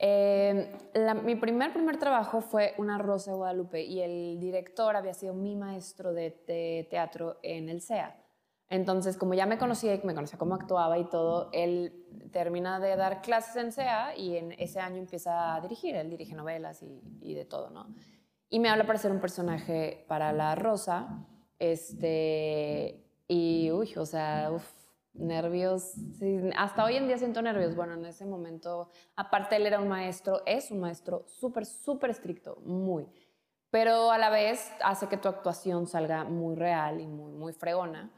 [0.04, 0.68] Eh,
[1.22, 5.54] mi primer, primer trabajo fue Una Rosa de Guadalupe y el director había sido mi
[5.54, 8.21] maestro de, teatro en el CEA.
[8.72, 12.96] Entonces, como ya me conocía y me conocía cómo actuaba y todo, él termina de
[12.96, 15.94] dar clases en CEA y en ese año empieza a dirigir.
[15.94, 17.94] Él dirige novelas y, de todo, ¿no?
[18.48, 21.26] Y me habla para ser un personaje para La Rosa.
[21.58, 24.66] Este, y, uy, o sea, uf,
[25.12, 25.92] nervios,
[26.56, 27.76] hasta hoy en día siento nervios.
[27.76, 32.56] Bueno, en ese momento, aparte él era un maestro, es un maestro súper, súper estricto,
[32.64, 33.06] muy.
[33.68, 38.10] Pero a la vez hace que tu actuación salga muy real y muy, muy fregona.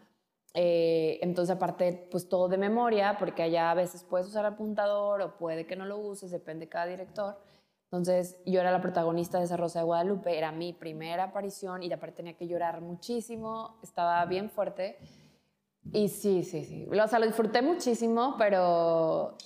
[0.54, 5.36] Eh, entonces, aparte, pues todo de memoria, porque allá a veces puedes usar apuntador o
[5.36, 7.36] puede que no lo uses, depende de cada director.
[7.86, 11.92] Entonces, yo era la protagonista de esa Rosa de Guadalupe, era mi primera aparición y
[11.92, 14.96] aparte tenía que llorar muchísimo, estaba bien fuerte.
[15.92, 16.88] Y sí, sí, sí.
[16.90, 19.36] O sea, lo disfruté muchísimo, pero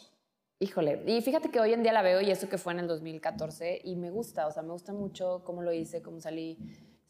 [0.61, 1.03] híjole.
[1.07, 3.81] Y fíjate que hoy en día la veo y eso que fue en el 2014
[3.85, 6.59] y me gusta, o sea, me gusta mucho cómo lo hice, cómo salí.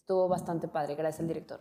[0.01, 1.61] Estuvo bastante padre, gracias al director.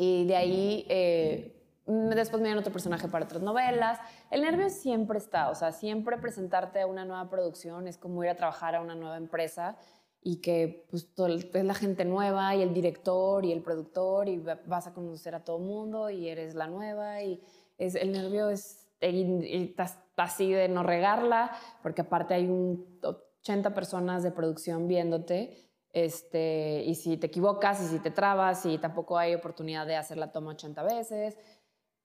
[0.00, 3.98] Y de ahí, eh, después me dieron otro personaje para otras novelas.
[4.30, 8.30] El nervio siempre está, o sea, siempre presentarte a una nueva producción es como ir
[8.30, 9.76] a trabajar a una nueva empresa
[10.22, 14.86] y que pues es la gente nueva y el director y el productor y vas
[14.86, 17.40] a conocer a todo mundo y eres la nueva y
[17.76, 19.74] es, el nervio es y,
[20.16, 25.67] así de no regarla porque aparte hay un 80 personas de producción viéndote
[26.04, 30.18] este, y si te equivocas y si te trabas y tampoco hay oportunidad de hacer
[30.18, 31.38] la toma 80 veces.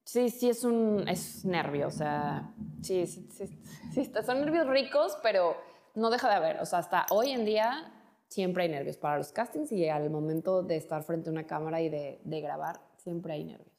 [0.06, 3.48] Sí, sí es un es nervio, o sea, sí, sí, sí,
[3.94, 5.56] sí, son nervios ricos, pero
[5.96, 7.94] no deja de haber, o sea, hasta hoy en día
[8.28, 8.98] siempre hay nervios.
[8.98, 12.82] Para los castings y al momento de estar frente a una cámara y de, grabar,
[12.98, 13.72] siempre hay nervios.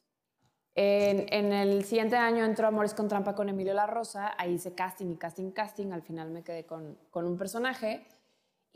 [0.73, 5.11] En, el siguiente año entró Amores con Trampa con Emilio La Rosa, ahí hice casting
[5.11, 8.05] y casting, casting, al final me quedé con, con un personaje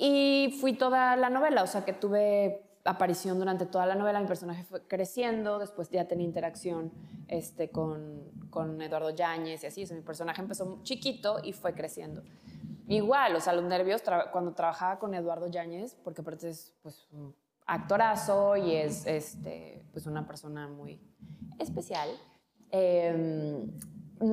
[0.02, 4.28] y fui toda la novela, o sea que tuve aparición durante toda la novela, mi
[4.28, 6.94] personaje fue creciendo, después ya tenía interacción
[7.28, 11.74] este, con, con Eduardo Yáñez y así, o sea, mi personaje empezó chiquito y fue
[11.74, 12.24] creciendo.
[12.88, 17.36] Igual, o sea, los nervios cuando trabajaba con Eduardo Yáñez, porque aparte es pues, un
[17.68, 20.98] actorazo y es este, pues, una persona muy
[21.60, 22.08] especial.
[22.72, 23.70] Em,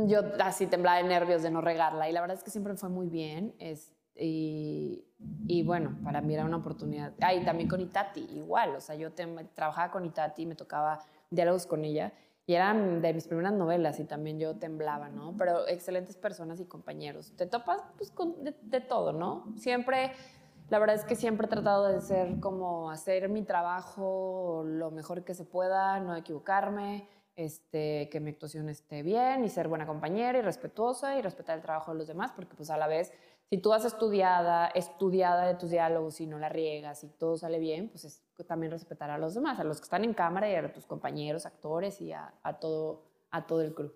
[0.07, 2.89] yo así temblaba de nervios de no regarla y la verdad es que siempre fue
[2.89, 3.53] muy bien.
[3.59, 5.05] Es, y,
[5.47, 7.13] y, bueno, para mí era una oportunidad.
[7.21, 8.75] Ah, y también con Itati, igual.
[8.77, 9.13] O sea, yo
[9.55, 11.01] trabajaba con Itati me tocaba
[11.31, 12.13] diálogos con ella
[12.47, 15.35] y eran de mis primeras novelas y también yo temblaba, ¿no?
[15.37, 17.33] Pero excelentes personas y compañeros.
[17.37, 19.53] Te topas pues, con de, todo, ¿no?
[19.57, 20.13] Siempre,
[20.71, 25.25] la verdad es que siempre he tratado de ser como hacer mi trabajo lo mejor
[25.25, 30.39] que se pueda, no equivocarme, este, que mi actuación esté bien y ser buena compañera
[30.39, 33.13] y respetuosa y respetar el trabajo de los demás, porque pues a la vez
[33.49, 37.59] si tú has estudiada, estudiada de tus diálogos y no la riegas y todo sale
[37.59, 40.55] bien, pues es también respetar a los demás, a los que están en cámara y
[40.55, 43.93] a tus compañeros, actores y a, todo, a todo el crew.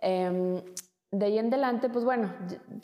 [0.00, 0.60] Em,
[1.10, 2.34] de ahí en adelante, pues bueno,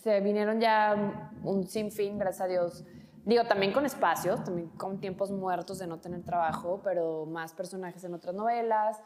[0.00, 2.84] se vinieron ya un sinfín, gracias a Dios.
[3.24, 8.02] Digo, también con espacios, también con tiempos muertos de no tener trabajo, pero más personajes
[8.04, 9.02] en otras novelas,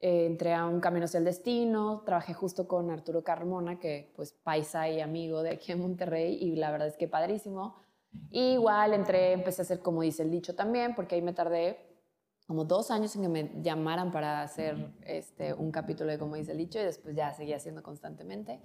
[0.00, 4.32] eh, entré a un camino hacia el destino, trabajé justo con Arturo Carmona, que pues
[4.32, 7.76] paisa y amigo de aquí en Monterrey, y la verdad es que padrísimo.
[8.30, 11.78] Y igual entré, empecé a hacer como dice el dicho también, porque ahí me tardé
[12.46, 16.52] como dos años en que me llamaran para hacer este, un capítulo de como dice
[16.52, 18.60] el dicho y después ya seguía haciendo constantemente.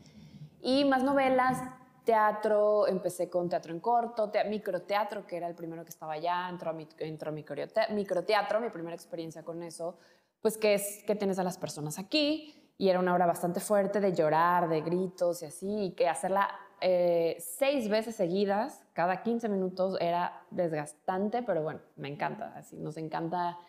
[0.61, 1.57] Y más novelas,
[2.03, 6.69] teatro, empecé con teatro en corto, microteatro, que era el primero que estaba allá, entró
[6.69, 9.97] a, mi, entró a microteatro, mi primera experiencia con eso,
[10.41, 13.99] pues que es que tienes a las personas aquí y era una obra bastante fuerte
[13.99, 16.49] de llorar, de gritos y así, y que hacerla
[16.81, 22.97] eh, seis veces seguidas, cada 15 minutos, era desgastante, pero bueno, me encanta, así, nos
[22.97, 23.59] encanta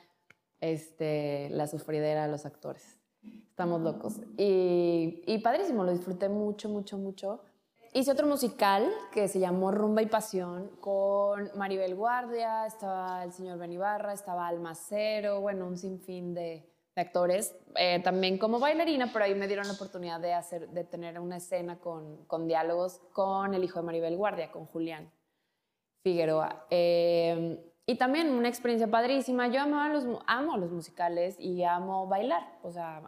[0.62, 2.98] este, la sufridera de los actores.
[3.50, 4.18] Estamos locos.
[4.38, 7.42] Y, y padrísimo, lo disfruté mucho, mucho, mucho.
[7.94, 13.58] Hice otro musical que se llamó Rumba y Pasión con Maribel Guardia, estaba el señor
[13.58, 17.54] Benibarra, estaba Almacero, bueno, un sinfín de, actores.
[17.76, 21.36] Eh, también como bailarina, pero ahí me dieron la oportunidad de, hacer, de tener una
[21.36, 25.12] escena con, con diálogos con el hijo de Maribel Guardia, con Julián
[26.02, 26.66] Figueroa.
[26.70, 29.48] Eh, y también una experiencia padrísima.
[29.48, 32.58] Yo amo los, amo los musicales y amo bailar.
[32.62, 33.02] O sea,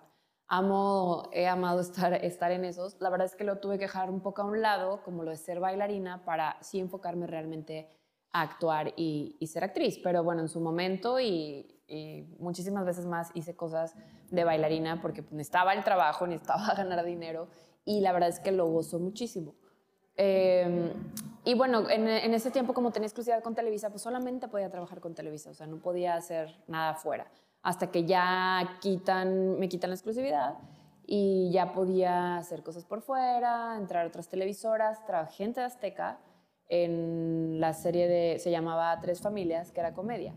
[0.49, 2.97] amo, he amado estar, estar en esos.
[3.01, 5.31] La verdad es que lo tuve que dejar un poco a un lado, como lo
[5.31, 7.89] de ser bailarina, para sí enfocarme realmente
[8.33, 9.99] a actuar y, y ser actriz.
[10.03, 11.71] Pero bueno, en su momento y,
[12.39, 13.95] muchísimas veces más hice cosas
[14.31, 17.49] de bailarina porque necesitaba el trabajo, necesitaba ganar dinero
[17.85, 19.55] y la verdad es que lo gozo muchísimo.
[20.17, 20.93] Eh,
[21.45, 25.01] y bueno, en, en, ese tiempo como tenía exclusividad con Televisa, pues solamente podía trabajar
[25.01, 27.31] con Televisa, o sea, no podía hacer nada fuera
[27.65, 30.59] hasta que ya quitan, me quitan la exclusividad
[31.07, 35.05] y ya podía hacer cosas por fuera, entrar a otras televisoras.
[35.07, 36.21] Trabajé en Azteca
[36.69, 40.35] en la serie de, se llamaba Tres Familias, que era comedia.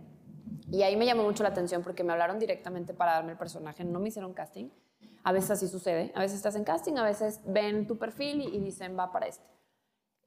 [0.71, 3.83] Y ahí me llamó mucho la atención porque me hablaron directamente para darme el personaje,
[3.83, 4.69] no me hicieron casting.
[5.25, 8.57] A veces así sucede, a veces estás en casting, a veces ven tu perfil y,
[8.59, 9.45] dicen va para este.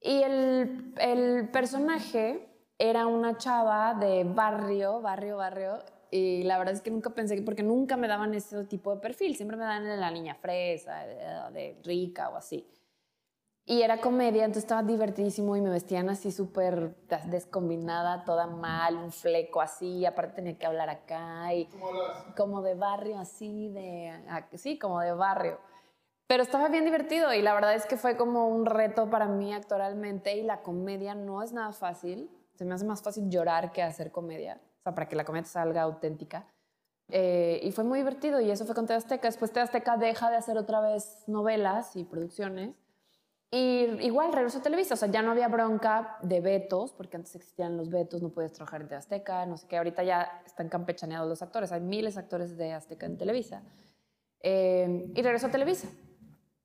[0.03, 5.79] Y el, el personaje era una chava de barrio, barrio, barrio,
[6.11, 9.37] y la verdad es que nunca pensé, porque nunca me daban ese tipo de perfil,
[9.37, 12.67] siempre me dan la niña fresa, de, rica o así.
[13.65, 16.97] Y era comedia, entonces estaba divertidísimo y me vestían así súper
[17.27, 21.69] descombinada, toda mal, un fleco así, aparte tenía que hablar acá y
[22.37, 24.13] como de barrio así, de,
[24.55, 25.59] sí, como de barrio.
[26.27, 29.53] Pero estaba bien divertido y la verdad es que fue como un reto para mí
[29.53, 32.29] actualmente y la comedia no es nada fácil.
[32.55, 35.47] Se me hace más fácil llorar que hacer comedia o sea, para que la comedia
[35.47, 36.47] salga auténtica.
[37.09, 39.29] Eh, y fue muy divertido y eso fue con TV Azteca.
[39.29, 42.75] Después TV Azteca deja de hacer otra vez novelas y producciones.
[43.53, 47.35] Y igual regresó a Televisa, o sea, ya no había bronca de vetos, porque antes
[47.35, 50.69] existían los vetos, no podías trabajar en TV Azteca, no sé qué, ahorita ya están
[50.69, 53.65] campechaneados los actores, hay miles de actores de Azteca en Televisa.
[54.41, 55.89] Eh, y regresó a Televisa.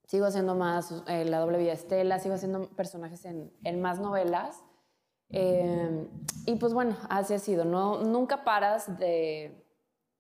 [0.06, 4.64] Sigo haciendo más eh, La doble vida Estela, sigo haciendo personajes en, en más novelas.
[5.30, 6.08] Eh,
[6.46, 7.66] y pues bueno, así ha sido.
[7.66, 9.66] No, nunca paras de,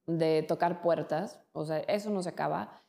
[0.07, 2.81] de tocar puertas, o sea, eso no se acaba.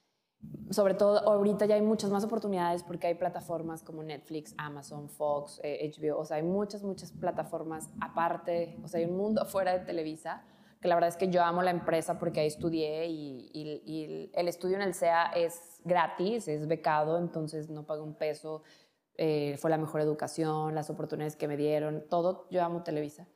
[0.70, 5.61] Sobre todo ahorita ya hay muchas más oportunidades porque hay plataformas como Netflix, Amazon, Fox,
[5.61, 9.72] HBO, eh, o sea, hay muchas, muchas plataformas aparte, o sea, hay un mundo afuera
[9.72, 10.44] de Televisa,
[10.81, 14.31] que la verdad es que yo amo la empresa porque ahí estudié y, y, y
[14.35, 18.62] el estudio en el SEA es gratis, es becado, entonces no pago un peso
[19.18, 23.26] eh, fue la mejor educación, las oportunidades que me dieron, todo, yo amo Televisa.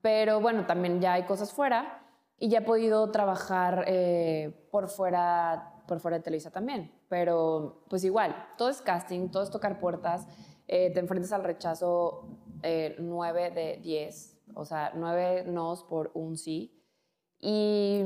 [0.00, 2.02] Pero bueno, también ya hay cosas fuera
[2.38, 6.92] y ya he podido trabajar eh, por, fuera, por fuera de Televisa también.
[7.08, 10.26] Pero pues igual, todo es casting, todo es tocar puertas,
[10.68, 12.28] eh, te enfrentas al rechazo
[12.98, 16.80] 9 de 10, o sea, 9 nos por un sí.
[17.40, 18.02] Y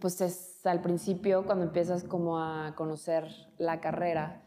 [0.00, 4.42] pues es al principio, cuando empiezas como a conocer la carrera,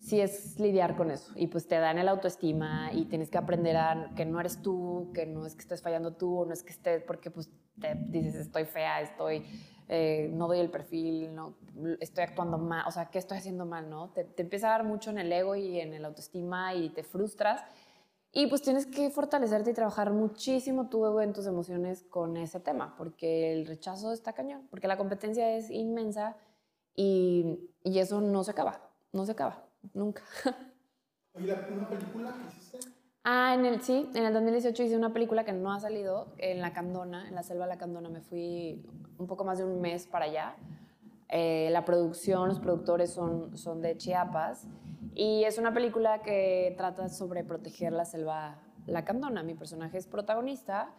[0.00, 1.32] sí es lidiar con eso.
[1.34, 5.10] Y pues te dan el autoestima y tienes que aprender a que no eres tú,
[5.14, 8.34] que no es que estés fallando tú, no es que estés, porque pues te dices
[8.36, 9.44] estoy fea, estoy,
[9.88, 11.56] eh, no doy el perfil, no,
[12.00, 13.90] estoy actuando mal, o sea, ¿qué estoy haciendo mal?
[13.90, 14.10] ¿no?
[14.10, 17.02] Te, te empieza a dar mucho en el ego y en el autoestima y te
[17.02, 17.62] frustras.
[18.30, 22.60] Y pues tienes que fortalecerte y trabajar muchísimo tu ego en tus emociones con ese
[22.60, 26.36] tema, porque el rechazo está cañón, porque la competencia es inmensa
[26.94, 28.82] y, y eso no se acaba,
[29.12, 30.22] no se acaba nunca.
[31.34, 32.78] ¿Y una película que hiciste?
[33.24, 36.60] Ah, en el, sí, en el 2018 hice una película que no ha salido en
[36.60, 38.08] La Candona, en la selva de La Candona.
[38.08, 38.82] Me fui
[39.18, 40.56] un poco más de un mes para allá.
[41.28, 44.66] Eh, la producción, los productores son, son de Chiapas
[45.14, 49.42] y es una película que trata sobre proteger la selva La Candona.
[49.42, 50.94] Mi personaje es protagonista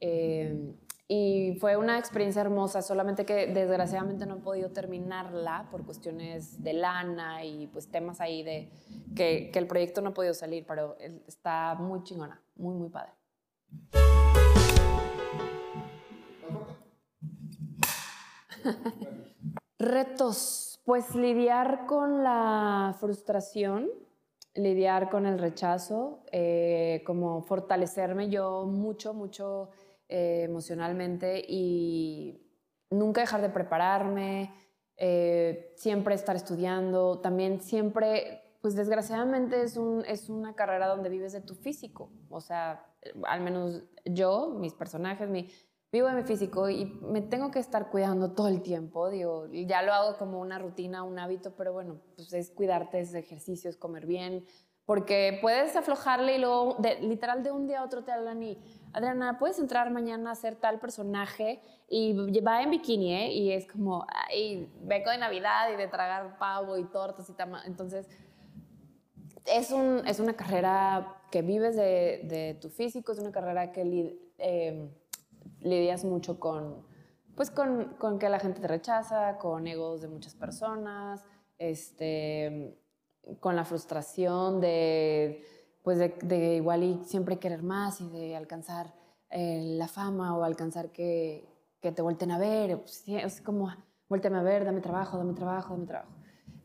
[0.00, 0.74] eh,
[1.14, 6.72] y fue una experiencia hermosa, solamente que desgraciadamente no he podido terminarla por cuestiones de
[6.72, 8.70] lana y pues temas ahí de
[9.14, 10.96] que, que el proyecto no ha podido salir, pero
[11.26, 13.12] está muy chingona, muy, muy padre.
[19.78, 23.90] Retos, pues lidiar con la frustración,
[24.54, 29.68] lidiar con el rechazo, eh, como fortalecerme yo mucho, mucho
[30.14, 32.38] eh, emocionalmente y
[32.90, 34.52] nunca dejar de prepararme,
[34.98, 41.32] eh, siempre estar estudiando, también siempre, pues desgraciadamente es, un, es una carrera donde vives
[41.32, 42.84] de tu físico, o sea,
[43.24, 45.48] al menos yo, mis personajes, mi,
[45.90, 49.80] vivo de mi físico y me tengo que estar cuidando todo el tiempo, digo, ya
[49.80, 54.04] lo hago como una rutina, un hábito, pero bueno, pues es cuidarte, es ejercicios, comer
[54.04, 54.44] bien,
[54.86, 58.58] porque puedes aflojarle y luego, literal, de un día a otro te hablan y,
[58.92, 63.32] Adriana, puedes entrar mañana a ser tal personaje y va en bikini, ¿eh?
[63.32, 67.54] Y es como, ay, vengo de Navidad y de tragar pavo y tortas y tal.
[67.64, 68.08] Entonces,
[69.44, 74.18] es, un, es una carrera que vives de, de, tu físico, es una carrera que
[74.38, 74.90] eh,
[75.60, 76.86] lidias mucho con,
[77.34, 81.24] pues con, con, que la gente te rechaza, con egos de muchas personas,
[81.58, 82.78] este,
[83.40, 85.44] con la frustración de,
[85.82, 88.94] pues de, igual y siempre querer más y de alcanzar
[89.30, 91.48] eh, la fama o alcanzar que,
[91.80, 92.80] que te vuelten a ver.
[92.80, 93.72] Pues, es como,
[94.08, 96.10] vuélteme a ver, dame trabajo, dame trabajo, dame trabajo.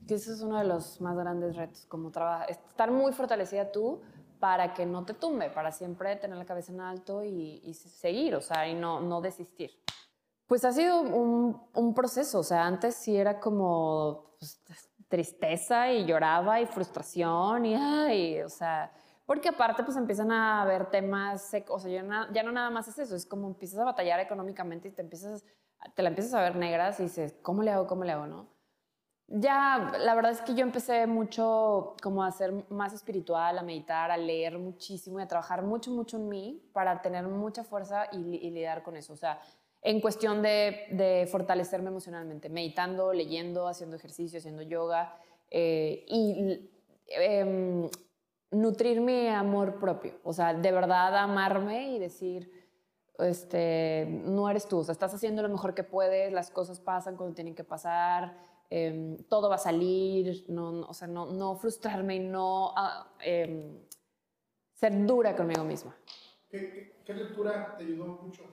[0.08, 2.10] Que eso es uno de los más grandes retos, como
[2.48, 4.02] estar muy fortalecida tú
[4.40, 8.42] para que no te tumbe, para siempre tener la cabeza en alto y, seguir, o
[8.42, 9.72] sea, y no, no desistir.
[10.46, 16.06] Pues ha sido un, un proceso, o sea, antes sí era como pues, tristeza y
[16.06, 18.92] lloraba y frustración y, ay, o sea,
[19.26, 23.00] porque aparte pues empiezan a haber temas, o sea, ya, ya no nada más es
[23.00, 25.46] eso, es como empiezas a batallar económicamente y te empiezas,
[25.96, 28.58] te la empiezas a ver negras y dices, ¿cómo le hago, cómo le hago, no?
[29.30, 34.10] Ya, la verdad es que yo empecé mucho como a ser más espiritual, a meditar,
[34.10, 38.20] a leer muchísimo y a trabajar mucho, mucho en mí para tener mucha fuerza y,
[38.20, 39.12] lidiar con eso.
[39.12, 39.42] O sea,
[39.82, 45.18] en cuestión de, fortalecerme emocionalmente, meditando, leyendo, haciendo ejercicio, haciendo yoga
[45.50, 46.70] eh, y
[47.08, 47.90] em,
[48.52, 50.16] nutrir mi amor propio.
[50.24, 52.52] O sea, de verdad amarme y decir,
[53.20, 57.16] este, no eres tú, o sea, estás haciendo lo mejor que puedes, las cosas pasan
[57.16, 58.36] cuando tienen que pasar
[58.70, 63.80] Em, todo va a salir, no, o sea, no, no, frustrarme y no ah, em,
[64.74, 65.96] ser dura conmigo misma.
[66.50, 68.44] ¿Qué, qué, lectura te ayudó mucho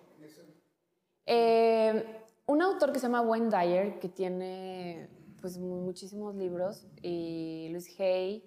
[1.27, 2.03] Em,
[2.47, 5.09] un autor que se llama Wayne Dyer, que tiene
[5.41, 8.45] pues muchísimos libros, y Luis Hay,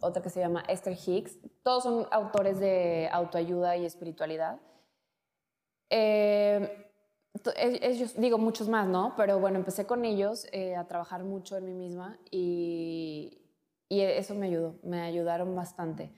[0.00, 4.60] otra que se llama Esther Hicks, todos son autores de autoayuda y espiritualidad.
[5.90, 6.88] Eh,
[7.56, 9.14] ellos, digo muchos más, ¿no?
[9.16, 13.41] Pero bueno, empecé con ellos eh, a trabajar mucho en mí misma y,
[13.92, 16.10] y, eso me ayudó, me ayudaron bastante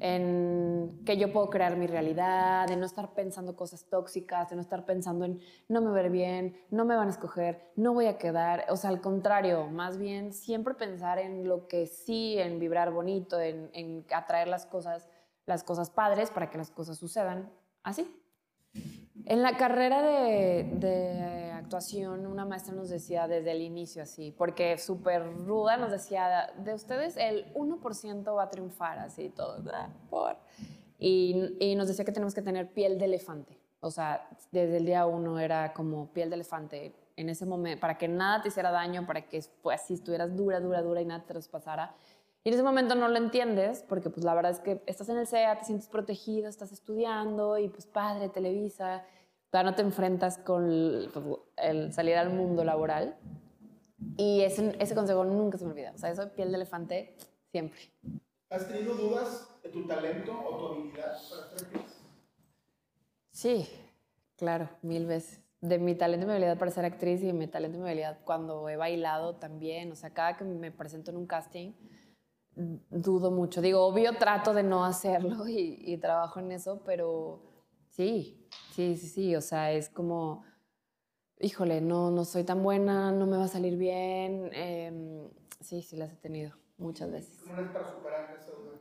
[0.00, 4.60] en que yo puedo crear mi realidad, de no estar pensando cosas tóxicas, de no
[4.60, 8.18] estar pensando en no me ver bien, no me van a escoger, no voy a
[8.18, 12.92] quedar, o sea, al contrario, más bien siempre pensar en lo que sí, en vibrar
[12.92, 15.08] bonito, en, en atraer las cosas,
[15.46, 17.50] las cosas padres para que las cosas sucedan
[17.82, 18.21] así.
[19.26, 25.22] En la carrera de, actuación, una maestra nos decía desde el inicio así, porque súper
[25.46, 29.62] ruda nos decía, de ustedes el 1% va a triunfar, así todo.
[30.10, 30.36] Por.
[30.98, 33.58] Y, y, nos decía que tenemos que tener piel de elefante.
[33.80, 37.98] O sea, desde el día uno era como piel de elefante en ese momento, para
[37.98, 41.22] que nada te hiciera daño, para que pues, así estuvieras dura, dura, dura y nada
[41.22, 41.94] te traspasara.
[42.44, 45.16] Y en ese momento no lo entiendes, porque pues la verdad es que estás en
[45.16, 49.04] el CEA, te sientes protegido, estás estudiando y pues padre, Televisa,
[49.50, 51.24] todavía no te enfrentas con pues,
[51.56, 53.16] el, salir al mundo laboral.
[54.16, 55.92] Y ese, ese consejo nunca se me olvida.
[55.94, 57.16] O sea, eso de piel de elefante,
[57.52, 57.78] siempre.
[58.50, 62.02] ¿Has tenido dudas de tu talento o tu habilidad para hacer actriz?
[63.30, 63.68] Sí,
[64.36, 65.40] claro, mil veces.
[65.60, 67.86] De mi talento y mi habilidad para ser actriz y de mi talento y mi
[67.86, 69.92] habilidad cuando he bailado también.
[69.92, 71.72] O sea, cada que me presento en un casting,
[72.54, 73.60] dudo mucho.
[73.60, 77.42] Digo, obvio trato de no hacerlo y, trabajo en eso, pero
[77.90, 79.36] sí, sí, sí, sí.
[79.36, 80.44] O sea, es como,
[81.40, 84.50] híjole, no, no soy tan buena, no me va a salir bien.
[84.52, 85.28] Em,
[85.60, 87.38] sí, sí las he tenido muchas veces.
[87.46, 88.78] ¿Cómo es para superar duda?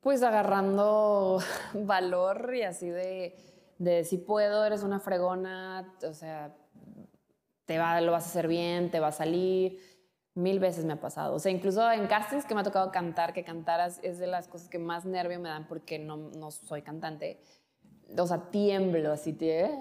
[0.00, 1.38] Pues agarrando
[1.74, 3.36] valor y así de,
[3.78, 6.56] de si puedo, eres una fregona, o sea,
[7.66, 9.78] te va, lo vas a hacer bien, te va a salir
[10.34, 11.34] Mil veces me ha pasado.
[11.34, 14.48] O sea, incluso en castings que me ha tocado cantar, que cantaras es de las
[14.48, 17.40] cosas que más nervio me dan porque no, no soy cantante.
[18.16, 19.36] O sea, tiemblo, así,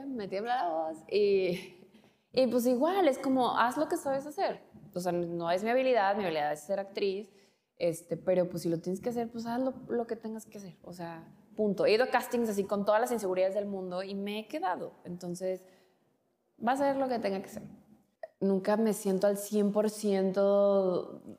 [0.08, 0.98] me tiembla la voz.
[1.10, 1.88] Y,
[2.32, 4.62] y pues igual, es como, haz lo que sabes hacer.
[4.94, 7.30] O sea, no es mi habilidad, mi habilidad es ser actriz,
[7.78, 10.58] este, pero pues si lo tienes que hacer, pues haz lo, lo que tengas que
[10.58, 10.76] hacer.
[10.84, 11.24] O sea,
[11.56, 11.86] punto.
[11.86, 14.94] He ido a castings así con todas las inseguridades del mundo y me he quedado.
[15.04, 15.62] Entonces,
[16.66, 17.64] va a ser lo que tenga que ser.
[18.42, 20.38] Nunca me siento al 100%,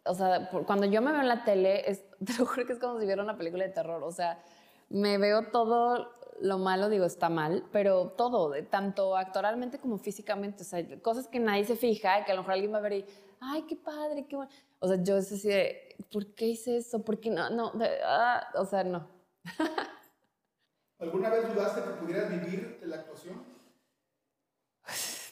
[0.04, 2.78] o sea, cuando yo me veo en la tele, es, te lo juro que es
[2.78, 4.42] como si viera una película de terror, o sea,
[4.90, 10.66] me veo todo lo malo, digo, está mal, pero todo, tanto actoralmente como físicamente, o
[10.66, 13.06] sea, cosas que nadie se fija, que a lo mejor alguien va a ver y,
[13.40, 14.50] ay, qué padre, qué bueno.
[14.80, 17.04] O sea, yo es así de, ¿por qué hice eso?
[17.04, 17.50] ¿Por qué no?
[17.50, 17.72] No,
[18.04, 19.06] ah, o sea, no.
[20.98, 23.42] ¿Alguna vez dudaste que pudieras vivir de la actuación?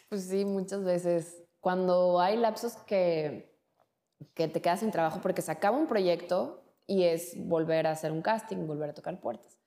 [0.09, 1.48] Pues sí, muchas veces.
[1.61, 3.59] Cuando hay lapsos que,
[4.35, 8.13] que te quedas sin trabajo porque se acaba un proyecto y es volver a hacer
[8.13, 9.59] un casting, volver a tocar puertas.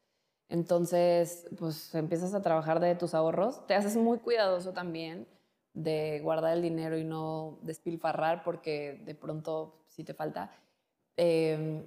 [0.49, 5.27] Entonces, pues empiezas a trabajar de tus ahorros, te haces muy cuidadoso también
[5.73, 10.51] de guardar el dinero y no despilfarrar porque de pronto sí te falta.
[11.15, 11.85] Em,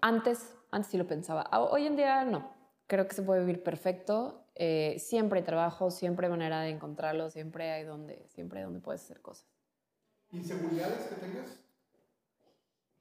[0.00, 1.48] antes, antes sí lo pensaba.
[1.70, 2.50] Hoy en día no.
[2.86, 4.43] Creo que se puede vivir perfecto.
[4.56, 8.80] Eh, siempre hay trabajo, siempre hay manera de encontrarlo, siempre hay donde, siempre hay donde
[8.80, 9.46] puedes hacer cosas.
[10.30, 11.58] ¿Inseguridades que tengas?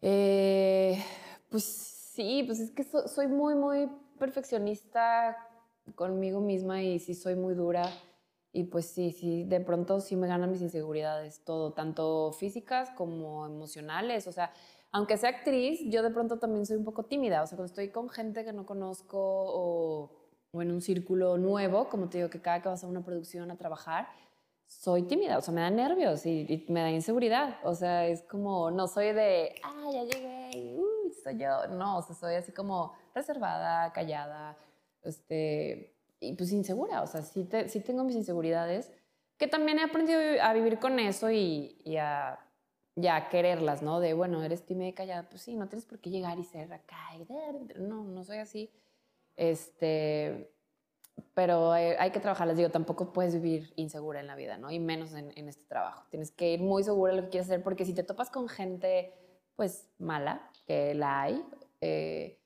[0.01, 1.04] Eh,
[1.49, 3.89] pues sí, pues es que soy muy, muy
[4.20, 5.38] perfeccionista
[5.95, 7.89] conmigo misma y sí soy muy dura.
[8.51, 13.47] Y pues sí, sí, de pronto sí me ganan mis inseguridades, todo, tanto físicas como
[13.47, 14.28] emocionales.
[14.28, 14.54] O sea,
[14.91, 17.41] aunque sea actriz, yo de pronto también soy un poco tímida.
[17.41, 20.23] O sea, cuando estoy con gente que no conozco o,
[20.54, 23.49] o en un círculo nuevo, como te digo, que cada que vas a una producción
[23.51, 24.08] a trabajar,
[24.68, 25.38] soy tímida.
[25.38, 27.58] O sea, me da nervios y, me da inseguridad.
[27.64, 31.68] O sea, es como, no soy de, ah, ya llegué, uy, soy yo.
[31.68, 34.58] No, o sea, soy así como reservada, callada,
[35.01, 38.93] este y pues insegura, o sea, sí, sí tengo mis inseguridades,
[39.38, 42.39] que también he aprendido a vivir con eso y, y a,
[42.95, 43.99] ya quererlas, ¿no?
[43.99, 46.72] De, bueno, eres tímida y callada, pues sí, no tienes por qué llegar y ser
[46.72, 46.97] acá,
[47.78, 48.72] no, no soy así.
[49.36, 50.52] Este,
[51.34, 54.72] pero hay, que trabajar, les digo, tampoco puedes vivir insegura en la vida, ¿no?
[54.72, 56.06] Y menos en, en, este trabajo.
[56.10, 58.48] Tienes que ir muy segura de lo que quieres hacer, porque si te topas con
[58.48, 59.14] gente,
[59.56, 61.44] pues, mala, que la hay,
[61.82, 62.40] eh,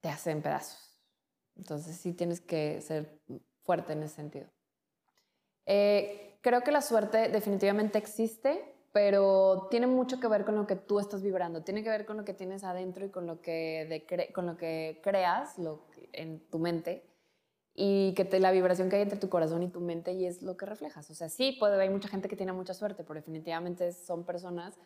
[0.00, 1.00] te hacen pedazos.
[1.56, 3.20] Entonces sí tienes que ser
[3.62, 4.46] fuerte en ese sentido.
[5.66, 10.76] Eh, creo que la suerte definitivamente existe, pero tiene mucho que ver con lo que
[10.76, 14.04] tú estás vibrando, tiene que ver con lo que tienes adentro y con lo que,
[14.34, 15.56] con lo que creas
[16.12, 17.08] en tu mente
[17.74, 20.58] y que la vibración que hay entre tu corazón y tu mente y es lo
[20.58, 21.10] que reflejas.
[21.10, 24.78] O sea, sí, puede haber mucha gente que tiene mucha suerte, pero definitivamente son personas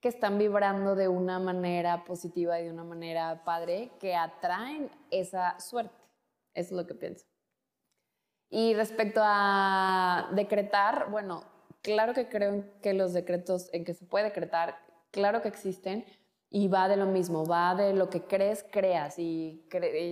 [0.00, 5.58] que están vibrando de una manera positiva y de una manera padre que atraen esa
[5.58, 5.96] suerte.
[6.52, 7.24] Eso es lo que pienso.
[8.50, 11.53] Y respecto a decretar, bueno,
[11.84, 14.76] claro que creo que los decretos, en que se puede decretar,
[15.12, 16.04] claro que existen
[16.50, 19.18] y va de lo mismo, va de lo que crees, creas.
[19.18, 19.64] Y,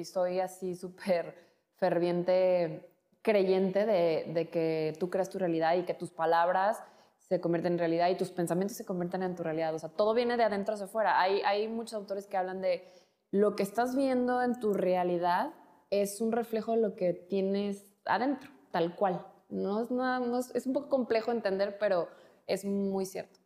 [0.04, 1.34] soy así súper
[1.76, 2.88] ferviente
[3.22, 6.82] creyente de, de, que tú creas tu realidad y que tus palabras
[7.18, 9.74] se convierten en realidad y tus pensamientos se convierten en tu realidad.
[9.74, 11.20] O sea, todo viene de adentro hacia afuera.
[11.20, 12.84] Hay, hay muchos autores que hablan de
[13.30, 15.54] lo que estás viendo en tu realidad
[15.90, 19.26] es un reflejo de lo que tienes adentro, tal cual.
[19.52, 22.08] No es, nada, es, un poco complejo entender, pero
[22.46, 23.38] es muy cierto.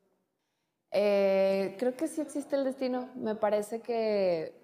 [0.93, 4.55] Eh, creo que sí existe el destino, me parece que,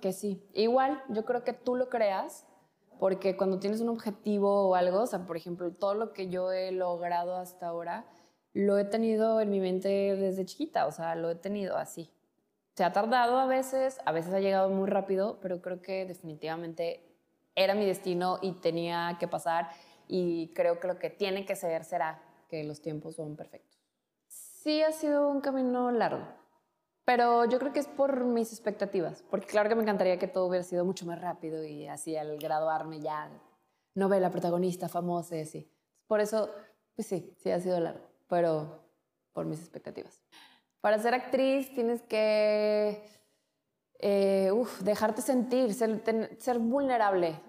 [0.00, 0.42] que sí.
[0.54, 2.46] Igual, yo creo que tú lo creas,
[2.98, 6.50] porque cuando tienes un objetivo o algo, o sea, por ejemplo, todo lo que yo
[6.50, 8.04] he logrado hasta ahora,
[8.52, 12.10] lo he tenido en mi mente desde chiquita, o sea, lo he tenido así.
[12.74, 17.04] Se ha tardado a veces, a veces ha llegado muy rápido, pero creo que definitivamente
[17.54, 19.68] era mi destino y tenía que pasar
[20.08, 23.78] y creo que lo que tiene que ser será que los tiempos son perfectos.
[24.26, 26.26] Sí ha sido un camino largo,
[27.04, 30.46] pero yo creo que es por mis expectativas, porque claro que me encantaría que todo
[30.46, 33.30] hubiera sido mucho más rápido y así al graduarme ya
[33.94, 35.70] novela protagonista famosa y así.
[36.06, 36.50] Por eso,
[36.96, 38.82] pues sí, sí ha sido largo, pero
[39.32, 40.22] por mis expectativas.
[40.80, 43.02] Para ser actriz tienes que
[43.98, 46.02] eh, dejarte sentir, ser,
[46.38, 47.40] ser vulnerable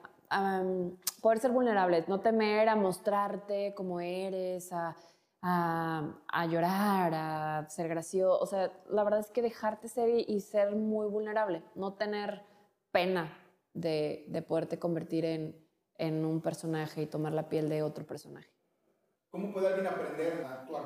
[1.22, 4.96] poder ser vulnerable, no temer a mostrarte como eres, a,
[5.42, 8.40] a, llorar, a ser gracioso.
[8.40, 12.44] O sea, la verdad es que dejarte ser y, ser muy vulnerable, no tener
[12.92, 13.38] pena
[13.74, 15.56] de, de poderte convertir en,
[15.96, 18.50] en un personaje y tomar la piel de otro personaje.
[19.32, 20.84] ¿Cómo puede alguien aprender a actuar?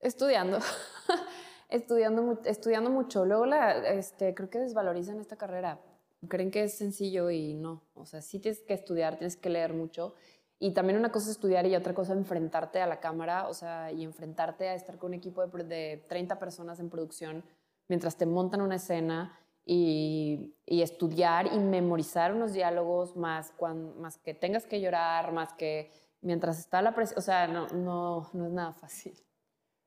[0.00, 0.58] Estudiando.
[1.68, 3.24] estudiando, estudiando mucho.
[3.24, 5.80] Luego la, este, creo que desvalorizan esta carrera
[6.28, 7.82] creen que es sencillo y no.
[7.94, 10.14] O sea, sí tienes que estudiar, tienes que leer mucho.
[10.58, 13.92] Y también una cosa es estudiar y otra cosa enfrentarte a la cámara, o sea,
[13.92, 17.44] y enfrentarte a estar con un equipo de, de 30 personas en producción
[17.88, 23.52] mientras te montan una escena y, estudiar y memorizar unos diálogos más,
[23.96, 28.30] más que tengas que llorar, más que mientras está la presión, o sea, no, no,
[28.32, 29.14] no es nada fácil.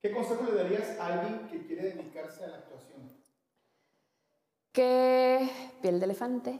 [0.02, 3.16] ¿Qué consejo le darías a alguien que quiere dedicarse a la actuación?
[4.78, 5.50] Que
[5.82, 6.60] piel de elefante,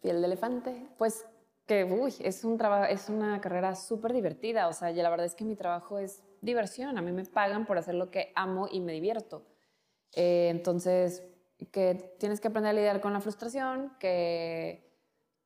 [0.00, 1.26] piel de elefante, pues
[1.66, 5.44] que uy, es, un es una carrera súper divertida, o sea, la verdad es que
[5.44, 8.94] mi trabajo es diversión, a mí me pagan por hacer lo que amo y me
[8.94, 9.42] divierto.
[10.14, 11.22] Eh, entonces,
[11.70, 14.90] que tienes que aprender a lidiar con la frustración, que,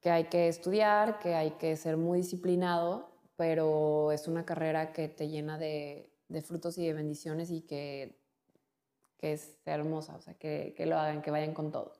[0.01, 5.09] que hay que estudiar, que hay que ser muy disciplinado, pero es una carrera que
[5.09, 8.18] te llena de, de frutos y de bendiciones y que,
[9.19, 11.93] que es hermosa, o sea, que, que, lo hagan, que vayan con todo.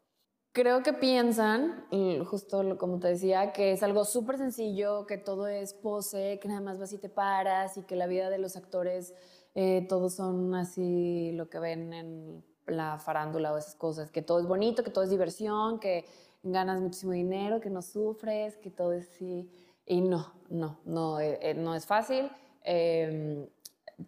[0.53, 1.85] Creo que piensan,
[2.25, 6.61] justo como te decía, que es algo súper sencillo, que todo es pose, que nada
[6.61, 9.15] más vas y te paras y que la vida de los actores
[9.55, 14.41] eh, todos son así lo que ven en la farándula o esas cosas, que todo
[14.41, 16.07] es bonito, que todo es diversión, que
[16.43, 19.51] ganas muchísimo dinero, que no sufres, que todo es así.
[19.87, 22.31] Y no, no, no, eh, eh, no es fácil.
[22.63, 23.49] Em,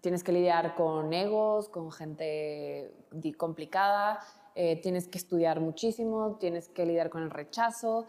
[0.01, 2.93] tienes que lidiar con egos, con gente
[3.37, 4.21] complicada,
[4.55, 8.07] eh, tienes que estudiar muchísimo, tienes que lidiar con el rechazo,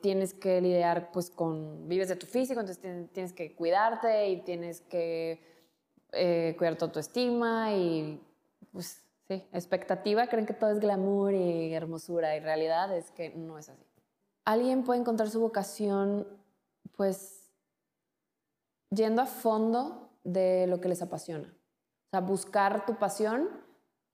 [0.00, 4.80] tienes que lidiar pues con, vives de tu físico, entonces tienes, que cuidarte y tienes
[4.80, 5.40] que
[6.10, 8.20] cuidar tu autoestima y
[8.72, 13.58] pues Sí, expectativa, creen que todo es glamour y hermosura y realidad es que no
[13.58, 13.84] es así.
[14.44, 16.28] Alguien puede encontrar su vocación
[16.96, 17.50] pues
[18.90, 21.48] yendo a fondo de lo que les apasiona.
[21.48, 23.48] O sea, buscar tu pasión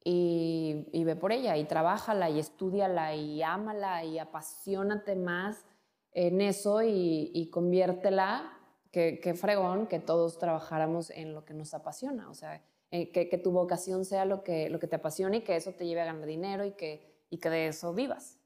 [0.05, 5.65] y, ve por ella y trabájala y estudiala y ámala y apasionate más
[6.13, 8.59] en eso y, conviértela,
[8.91, 12.29] que, que fregón que todos trabajáramos en lo que nos apasiona.
[12.29, 15.57] O sea, eh, que, tu vocación sea lo que, lo que te apasione y que
[15.57, 18.39] eso te lleve a ganar dinero y que, y que de eso vivas.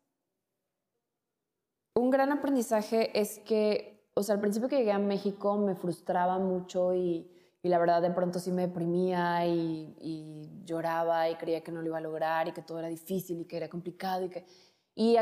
[1.97, 6.39] Un gran aprendizaje es que, o sea, al principio que llegué a México me frustraba
[6.39, 7.29] mucho y,
[7.67, 11.81] y la verdad de pronto sí me deprimía y, y, lloraba y creía que no
[11.81, 14.47] lo iba a lograr y que todo era difícil y que era complicado y que...
[14.95, 15.17] Y,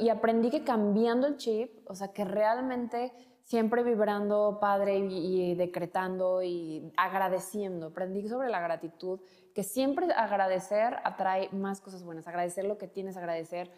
[0.00, 3.12] y aprendí que cambiando el chip, o sea, que realmente
[3.42, 7.88] siempre vibrando padre y, decretando y agradeciendo.
[7.88, 9.20] Aprendí sobre la gratitud,
[9.54, 12.26] que siempre agradecer atrae más cosas buenas.
[12.26, 13.70] Agradecer lo que tienes, agradecer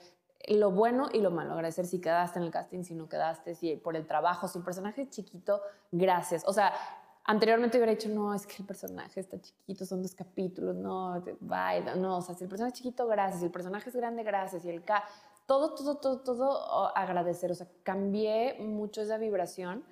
[0.48, 1.52] lo bueno y lo malo.
[1.52, 4.64] Agradecer si quedaste en el casting, si no quedaste, si por el trabajo, si el
[4.64, 5.60] personaje chiquito,
[5.92, 6.44] gracias.
[6.46, 6.72] O sea,
[7.28, 11.94] anteriormente hubiera dicho, no, es que el personaje está chiquito, son dos capítulos, no, bye,
[11.96, 14.64] no, o sea, si el personaje es chiquito, gracias, si el personaje es grande, gracias,
[14.64, 15.04] y el K,
[15.48, 17.50] todo, todo, todo, todo agradecer.
[17.50, 19.82] O sea, cambié mucho esa vibración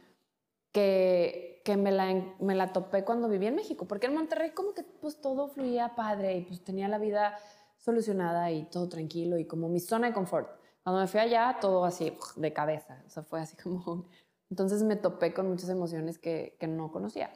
[0.70, 3.86] que, que me, la, me la topé cuando viví en México.
[3.88, 7.38] Porque en Monterrey como que pues todo fluía padre y pues tenía la vida
[7.78, 10.60] solucionada y todo tranquilo y como mi zona de confort.
[10.82, 13.02] Cuando me fui allá, todo así de cabeza.
[13.06, 14.08] O sea, fue así como...
[14.50, 17.32] Entonces me topé con muchas emociones que, que no conocía.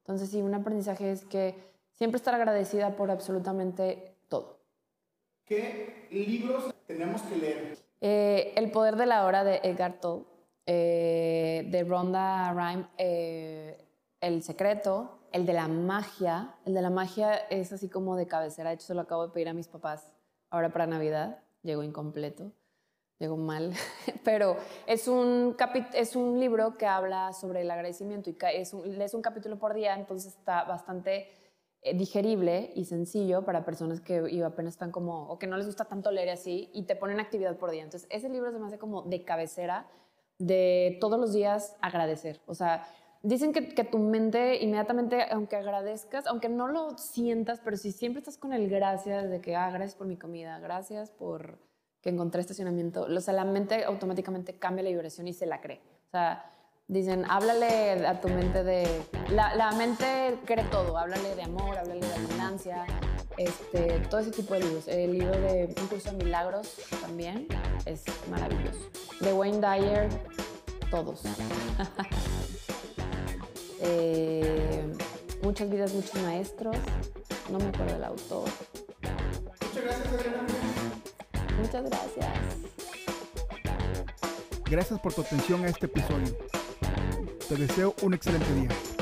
[0.00, 1.54] Entonces sí, un aprendizaje es que
[1.92, 4.60] siempre estar agradecida por absolutamente todo.
[5.44, 7.78] ¿Qué libros tenemos que leer?
[8.00, 10.26] Eh, el poder de la hora de Edgar Tolle,
[10.66, 13.82] eh, de Rhonda Rhyme, eh,
[14.20, 16.56] El secreto, el de la magia.
[16.64, 18.70] El de la magia es así como de cabecera.
[18.70, 20.12] De hecho, se lo acabo de pedir a mis papás
[20.50, 21.38] ahora para Navidad.
[21.62, 22.52] Llegó incompleto,
[23.18, 23.72] llegó mal.
[24.24, 24.56] Pero
[24.86, 25.56] es un,
[25.94, 29.74] es un libro que habla sobre el agradecimiento y es un, es un capítulo por
[29.74, 31.28] día, entonces está bastante
[31.82, 35.84] eh, digerible y sencillo para personas que apenas están como, o que no les gusta
[35.84, 37.82] tanto leer así, y te ponen actividad por día.
[37.82, 39.86] Entonces, ese libro se me hace como de cabecera
[40.38, 42.40] de todos los días agradecer.
[42.46, 42.86] O sea,
[43.22, 48.18] dicen que, que, tu mente inmediatamente, aunque agradezcas, aunque no lo sientas, pero si siempre
[48.18, 51.58] estás con el gracias de que, ah, gracias por mi comida, gracias por
[52.06, 55.80] que encontré estacionamiento, o sea, la mente automáticamente cambia la vibración y se la cree.
[56.06, 56.52] O sea,
[56.86, 58.86] Dicen, háblale a tu mente de...
[59.30, 62.86] La, mente cree todo, háblale de amor, háblale de abundancia,
[63.36, 64.86] este, todo ese tipo de libros.
[64.86, 67.48] El libro de Un curso de milagros también
[67.86, 68.88] es maravilloso.
[69.18, 70.08] De Wayne Dyer,
[70.90, 71.22] todos.
[73.78, 74.90] Eh,
[75.42, 76.76] muchas vidas, muchos maestros.
[77.50, 78.48] No me acuerdo del autor.
[79.60, 80.55] Muchas gracias, Adriana.
[81.60, 82.26] Muchas gracias.
[84.68, 86.36] Gracias por tu atención a este episodio.
[87.48, 88.95] Te deseo un excelente día.